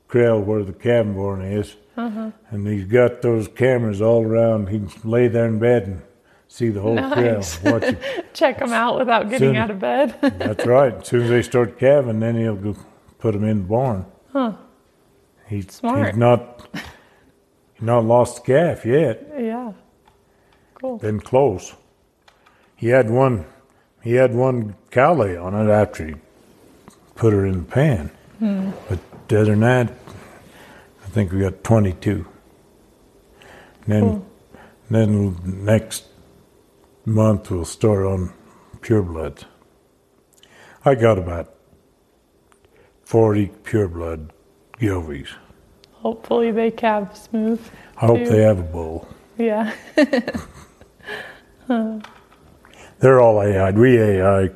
trail 0.09 0.41
where 0.41 0.65
the 0.65 0.73
cabin 0.73 1.15
barn 1.15 1.43
is. 1.43 1.77
Uh-huh. 1.97 2.33
And 2.51 2.67
he's 2.67 2.87
got 2.87 3.23
those 3.23 3.47
cameras 3.47 4.03
all 4.03 4.25
around. 4.25 4.71
He 4.71 4.81
can 4.81 5.09
lay 5.09 5.29
there 5.29 5.47
in 5.47 5.61
bed 5.61 5.87
and 5.87 6.03
see 6.51 6.69
the 6.69 6.81
whole 6.81 6.95
Nice. 6.97 7.59
trail. 7.59 7.73
Watch 7.75 7.83
it. 7.85 8.27
Check 8.35 8.59
them 8.59 8.73
out 8.73 8.99
without 8.99 9.31
getting 9.31 9.57
out 9.57 9.71
of 9.71 9.79
bed. 9.79 10.17
That's 10.21 10.67
right. 10.67 10.95
As 10.95 11.07
soon 11.07 11.23
as 11.23 11.31
they 11.31 11.43
start 11.43 11.79
calving, 11.79 12.21
then 12.21 12.37
he'll 12.37 12.57
go 12.57 12.77
put 13.19 13.33
them 13.33 13.45
in 13.45 13.59
the 13.63 13.69
barn. 13.69 14.05
Huh. 14.33 14.53
He's, 15.49 15.73
Smart. 15.73 16.09
he's 16.09 16.17
not 16.17 16.69
he's 17.75 17.83
not 17.83 18.05
lost 18.05 18.45
the 18.45 18.53
calf 18.53 18.85
yet. 18.85 19.27
yeah. 19.39 19.73
Cool. 20.75 20.99
Been 20.99 21.21
close. 21.21 21.75
He 22.77 22.89
had 22.89 23.11
one. 23.11 23.45
He 24.03 24.15
had 24.15 24.35
one 24.35 24.77
cow 24.91 25.15
lay 25.15 25.37
on 25.37 25.55
it 25.55 25.71
after 25.71 26.07
he 26.07 26.15
put 27.17 27.33
her 27.35 27.45
in 27.45 27.59
the 27.59 27.65
pan. 27.71 28.11
Hmm. 28.39 28.71
But 28.89 28.99
the 29.29 29.41
other 29.43 29.51
than 29.51 29.61
that, 29.61 29.93
I 31.05 31.09
think 31.11 31.33
we 31.33 31.41
got 31.41 31.63
22. 31.63 32.25
then, 33.87 34.01
Cool. 34.01 34.27
then 34.91 35.65
next 35.65 36.05
month 37.05 37.51
we'll 37.51 37.65
start 37.65 38.05
on 38.05 38.33
purebloods. 38.81 39.45
I 40.85 40.95
got 40.95 41.19
about 41.19 41.55
40 43.05 43.49
pureblood 43.65 44.31
Gelbviehs. 44.79 45.35
Hopefully 45.93 46.51
they 46.51 46.71
calve 46.71 47.17
smooth. 47.17 47.61
I 47.97 48.07
hope 48.07 48.19
too. 48.21 48.31
they 48.31 48.43
have 48.43 48.59
a 48.59 48.63
bull. 48.63 49.09
Yeah. 49.37 49.75
They're 52.99 53.21
all 53.21 53.43
AI. 53.43 53.71
We 53.71 53.99
AI. 53.99 54.51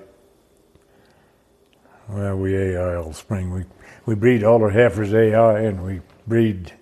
Well, 2.09 2.37
we 2.37 2.57
AI 2.57 2.97
all 2.97 3.13
spring. 3.13 3.53
We 3.53 3.65
we 4.07 4.15
breed 4.15 4.45
all 4.45 4.63
our 4.63 4.71
heifers 4.71 5.15
AI, 5.15 5.61
and 5.61 5.85
we 5.85 6.01
breed 6.27 6.73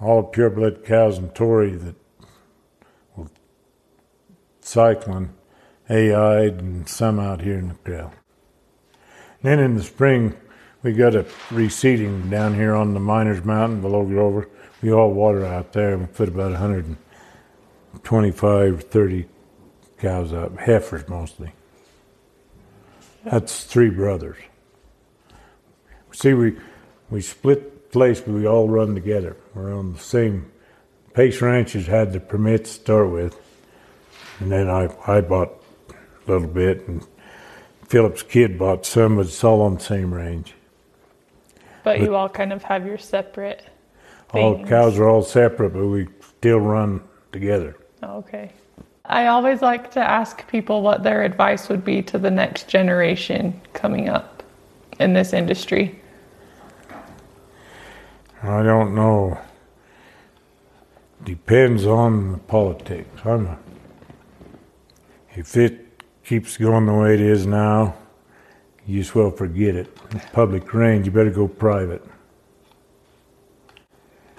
all 0.00 0.30
pureblood 0.30 0.84
cows 0.84 1.18
and 1.18 1.34
Tory 1.34 1.70
that 1.76 1.94
cycling 4.68 5.30
AI 5.88 6.42
and 6.42 6.86
some 6.88 7.18
out 7.18 7.40
here 7.40 7.58
in 7.58 7.68
the 7.68 7.74
trail. 7.84 8.12
Then 9.42 9.58
in 9.58 9.74
the 9.76 9.82
spring, 9.82 10.36
we 10.82 10.92
got 10.92 11.14
a 11.14 11.22
reseeding 11.48 12.28
down 12.30 12.54
here 12.54 12.74
on 12.74 12.92
the 12.92 13.00
Miners 13.00 13.42
Mountain 13.44 13.80
below 13.80 14.04
Grover. 14.04 14.50
We 14.82 14.92
all 14.92 15.10
water 15.12 15.46
out 15.46 15.72
there. 15.72 15.94
and 15.94 16.12
put 16.12 16.28
about 16.28 16.50
125, 16.52 18.84
30 18.84 19.26
cows 19.98 20.32
up, 20.32 20.56
heifers 20.58 21.08
mostly. 21.08 21.52
That's 23.24 23.64
three 23.64 23.90
brothers. 23.90 24.36
See, 26.12 26.34
we 26.34 26.56
we 27.10 27.20
split 27.22 27.90
place, 27.90 28.20
but 28.20 28.34
we 28.34 28.46
all 28.46 28.68
run 28.68 28.94
together. 28.94 29.36
We're 29.54 29.74
on 29.74 29.94
the 29.94 29.98
same. 29.98 30.52
Pace 31.14 31.40
Ranchers 31.40 31.86
had 31.86 32.12
the 32.12 32.20
permits 32.20 32.76
to 32.76 32.82
start 32.82 33.08
with, 33.10 33.40
and 34.40 34.50
then 34.50 34.68
I 34.68 34.88
I 35.06 35.20
bought 35.20 35.62
a 35.90 36.30
little 36.30 36.48
bit, 36.48 36.86
and 36.88 37.06
Philip's 37.86 38.22
kid 38.22 38.58
bought 38.58 38.84
some, 38.86 39.16
but 39.16 39.26
it's 39.26 39.42
all 39.42 39.62
on 39.62 39.74
the 39.74 39.80
same 39.80 40.12
range. 40.12 40.54
But 41.84 42.00
you 42.00 42.14
all 42.14 42.28
kind 42.28 42.52
of 42.52 42.62
have 42.64 42.86
your 42.86 42.98
separate 42.98 43.64
All 44.32 44.56
things. 44.56 44.68
cows 44.68 44.98
are 44.98 45.08
all 45.08 45.22
separate, 45.22 45.70
but 45.72 45.86
we 45.86 46.08
still 46.20 46.58
run 46.60 47.00
together. 47.32 47.76
Okay. 48.02 48.52
I 49.06 49.28
always 49.28 49.62
like 49.62 49.90
to 49.92 50.00
ask 50.00 50.46
people 50.48 50.82
what 50.82 51.02
their 51.02 51.22
advice 51.22 51.70
would 51.70 51.82
be 51.82 52.02
to 52.02 52.18
the 52.18 52.30
next 52.30 52.68
generation 52.68 53.58
coming 53.72 54.10
up 54.10 54.42
in 55.00 55.14
this 55.14 55.32
industry. 55.32 55.98
I 58.42 58.62
don't 58.62 58.94
know. 58.94 59.38
Depends 61.24 61.86
on 61.86 62.32
the 62.32 62.38
politics. 62.38 63.08
I'm 63.24 63.46
a, 63.46 63.58
if 65.38 65.56
it 65.56 66.02
keeps 66.24 66.56
going 66.56 66.86
the 66.86 66.92
way 66.92 67.14
it 67.14 67.20
is 67.20 67.46
now, 67.46 67.94
you 68.84 68.98
just 68.98 69.14
well 69.14 69.30
forget 69.30 69.76
it. 69.76 69.94
Public 70.32 70.74
range, 70.74 71.06
you 71.06 71.12
better 71.12 71.30
go 71.30 71.46
private. 71.46 72.02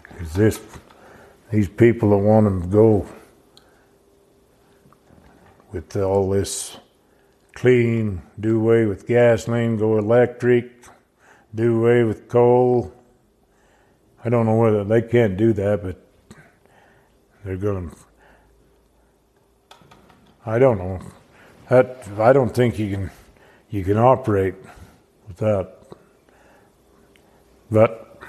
'Cause 0.03 0.33
this, 0.33 0.59
these 1.51 1.69
people 1.69 2.09
that 2.09 2.17
want 2.17 2.43
them 2.43 2.63
to 2.63 2.67
go 2.67 3.05
with 5.71 5.95
all 5.95 6.29
this 6.29 6.77
clean, 7.53 8.21
do 8.37 8.59
away 8.59 8.85
with 8.85 9.07
gasoline, 9.07 9.77
go 9.77 9.97
electric, 9.97 10.83
do 11.55 11.79
away 11.79 12.03
with 12.03 12.27
coal. 12.27 12.91
I 14.25 14.27
don't 14.27 14.45
know 14.45 14.57
whether 14.57 14.83
they 14.83 15.01
can't 15.01 15.37
do 15.37 15.53
that, 15.53 15.81
but 15.81 16.05
they're 17.45 17.55
going 17.55 17.89
to. 17.89 18.08
I 20.45 20.59
don't 20.59 20.77
know. 20.77 20.99
That 21.69 22.07
I 22.19 22.33
don't 22.33 22.53
think 22.53 22.79
you 22.79 22.89
can 22.91 23.11
you 23.69 23.83
can 23.83 23.97
operate 23.97 24.55
with 25.27 25.37
that. 25.37 25.73
But 27.71 28.19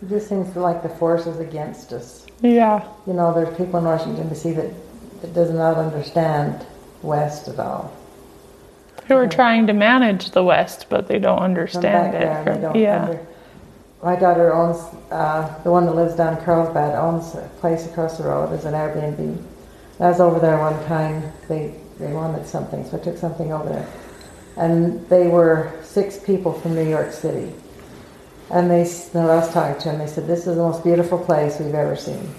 It 0.00 0.08
just 0.08 0.28
seems 0.28 0.56
like 0.56 0.82
the 0.82 0.88
force 0.88 1.26
is 1.26 1.38
against 1.38 1.92
us. 1.92 2.26
Yeah. 2.40 2.88
You 3.06 3.12
know, 3.12 3.34
there's 3.34 3.54
people 3.58 3.78
in 3.78 3.84
Washington 3.84 4.28
D.C. 4.30 4.52
that, 4.52 4.70
that 5.20 5.34
does 5.34 5.50
not 5.50 5.76
understand 5.76 6.64
West 7.02 7.48
at 7.48 7.58
all. 7.58 7.92
Who 9.06 9.16
are 9.16 9.26
trying 9.28 9.66
to 9.66 9.74
manage 9.74 10.30
the 10.30 10.42
West, 10.42 10.86
but 10.88 11.08
they 11.08 11.18
don't 11.18 11.40
understand 11.40 12.12
back 12.12 12.12
there, 12.12 12.40
it. 12.40 12.44
they 12.44 12.52
From- 12.52 12.62
don't 12.62 12.76
yeah. 12.76 13.04
under- 13.04 13.26
My 14.02 14.16
daughter 14.16 14.54
owns, 14.54 14.78
uh, 15.10 15.62
the 15.62 15.70
one 15.70 15.84
that 15.84 15.94
lives 15.94 16.14
down 16.14 16.38
in 16.38 16.44
Carlsbad 16.44 16.94
owns 16.94 17.34
a 17.34 17.46
place 17.60 17.84
across 17.84 18.16
the 18.16 18.24
road 18.24 18.50
as 18.54 18.64
an 18.64 18.72
Airbnb. 18.72 19.42
I 20.00 20.08
was 20.08 20.20
over 20.20 20.40
there 20.40 20.58
one 20.58 20.82
time, 20.86 21.30
they, 21.48 21.74
they 21.98 22.12
wanted 22.12 22.46
something, 22.46 22.88
so 22.88 22.98
I 22.98 23.00
took 23.00 23.18
something 23.18 23.52
over 23.52 23.68
there. 23.68 23.88
And 24.56 25.06
they 25.08 25.28
were 25.28 25.78
six 25.82 26.18
people 26.18 26.52
from 26.52 26.74
New 26.74 26.88
York 26.88 27.12
City. 27.12 27.52
And 28.50 28.70
they, 28.70 28.84
when 29.12 29.26
I 29.26 29.36
was 29.36 29.52
talking 29.52 29.80
to 29.82 29.88
them, 29.90 29.98
they 29.98 30.06
said, 30.06 30.26
this 30.26 30.40
is 30.40 30.56
the 30.56 30.62
most 30.62 30.82
beautiful 30.82 31.18
place 31.18 31.58
we've 31.60 31.74
ever 31.74 31.96
seen. 31.96 32.34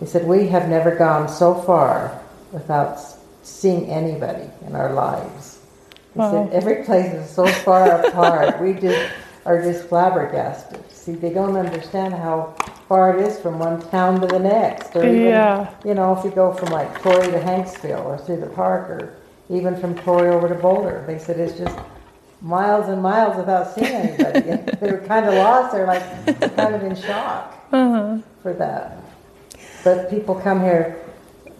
He 0.00 0.06
said, 0.06 0.26
we 0.26 0.48
have 0.48 0.68
never 0.68 0.96
gone 0.96 1.28
so 1.28 1.54
far 1.54 2.20
without 2.52 2.98
seeing 3.42 3.90
anybody 3.90 4.50
in 4.66 4.74
our 4.74 4.92
lives. 4.92 5.58
He 6.14 6.20
Wow. 6.20 6.30
said, 6.30 6.52
every 6.52 6.84
place 6.84 7.12
is 7.12 7.30
so 7.30 7.46
far 7.46 8.06
apart. 8.06 8.60
We 8.60 8.72
just 8.74 9.12
are 9.44 9.62
just 9.62 9.88
flabbergasted. 9.88 10.90
See, 10.90 11.12
they 11.14 11.32
don't 11.32 11.56
understand 11.56 12.14
how 12.14 12.54
far 12.88 13.16
it 13.18 13.24
is 13.26 13.38
from 13.40 13.58
one 13.58 13.80
town 13.90 14.20
to 14.20 14.26
the 14.26 14.38
next. 14.38 14.94
Or 14.96 15.04
even, 15.04 15.22
Yeah. 15.22 15.68
you 15.84 15.94
know, 15.94 16.16
if 16.16 16.24
you 16.24 16.30
go 16.30 16.52
from 16.52 16.70
like 16.70 17.00
Torrey 17.02 17.26
to 17.30 17.40
Hanksville 17.40 18.04
or 18.04 18.18
through 18.18 18.38
the 18.38 18.46
park 18.46 18.90
or 18.90 19.14
even 19.50 19.76
from 19.76 19.94
Torrey 19.96 20.30
over 20.30 20.48
to 20.48 20.54
Boulder. 20.54 21.04
They 21.06 21.18
said 21.18 21.38
it's 21.38 21.56
just 21.58 21.76
miles 22.42 22.88
and 22.88 23.02
miles 23.02 23.36
without 23.36 23.74
seeing 23.74 23.86
anybody. 23.88 24.40
they 24.80 24.90
were 24.92 24.98
kind 25.06 25.26
of 25.26 25.34
lost. 25.34 25.72
They're 25.72 25.86
like 25.86 26.02
kind 26.56 26.74
of 26.74 26.82
in 26.82 26.94
shock 26.96 27.54
Uh-huh. 27.72 28.18
for 28.42 28.52
that. 28.54 28.98
But 29.82 30.08
people 30.10 30.34
come 30.34 30.60
here, 30.62 30.96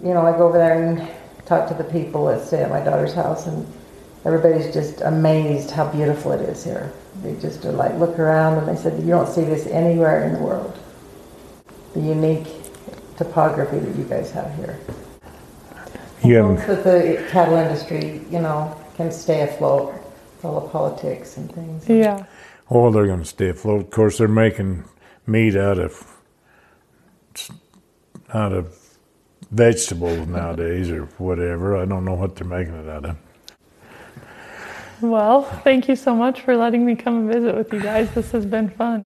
you 0.02 0.14
know, 0.14 0.22
I 0.26 0.32
go 0.36 0.48
over 0.48 0.58
there 0.58 0.82
and 0.82 1.06
talk 1.46 1.68
to 1.68 1.74
the 1.74 1.84
people 1.84 2.26
that 2.26 2.42
stay 2.46 2.62
at 2.62 2.70
my 2.70 2.80
daughter's 2.80 3.12
house, 3.12 3.46
and 3.46 3.66
everybody's 4.24 4.72
just 4.72 5.02
amazed 5.02 5.70
how 5.70 5.86
beautiful 5.88 6.32
it 6.32 6.40
is 6.48 6.64
here. 6.64 6.90
They 7.22 7.34
just 7.36 7.64
are 7.66 7.72
like, 7.72 7.94
look 7.98 8.18
around, 8.18 8.56
and 8.58 8.66
they 8.66 8.80
said, 8.80 8.98
you 9.02 9.08
don't 9.08 9.28
see 9.28 9.44
this 9.44 9.66
anywhere 9.66 10.24
in 10.24 10.32
the 10.34 10.38
world. 10.40 10.78
The 11.94 12.00
unique 12.00 12.48
topography 13.16 13.78
that 13.78 13.96
you 13.96 14.04
guys 14.04 14.30
have 14.32 14.54
here. 14.56 14.78
you 16.24 16.42
Hopes 16.42 16.62
haven't, 16.62 16.84
that 16.84 16.84
the 16.84 17.30
cattle 17.30 17.54
industry, 17.54 18.20
you 18.30 18.40
know, 18.40 18.76
can 18.96 19.12
stay 19.12 19.42
afloat 19.42 19.92
with 19.92 20.44
all 20.44 20.60
the 20.60 20.68
politics 20.68 21.36
and 21.36 21.52
things. 21.52 21.88
Yeah. 21.88 22.24
Oh, 22.70 22.90
they're 22.90 23.06
going 23.06 23.20
to 23.20 23.24
stay 23.24 23.50
afloat. 23.50 23.82
Of 23.82 23.90
course, 23.90 24.18
they're 24.18 24.28
making 24.28 24.84
meat 25.26 25.56
out 25.56 25.78
of 25.78 26.10
out 28.32 28.52
of 28.52 28.76
vegetables 29.50 30.26
nowadays 30.26 30.90
or 30.90 31.04
whatever. 31.18 31.76
I 31.76 31.84
don't 31.84 32.04
know 32.04 32.14
what 32.14 32.36
they're 32.36 32.46
making 32.46 32.74
it 32.74 32.88
out 32.88 33.04
of. 33.04 33.16
Well, 35.00 35.42
thank 35.62 35.88
you 35.88 35.96
so 35.96 36.14
much 36.14 36.40
for 36.40 36.56
letting 36.56 36.84
me 36.86 36.96
come 36.96 37.18
and 37.18 37.32
visit 37.32 37.54
with 37.54 37.72
you 37.72 37.80
guys. 37.80 38.10
This 38.14 38.30
has 38.32 38.46
been 38.46 38.70
fun. 38.70 39.04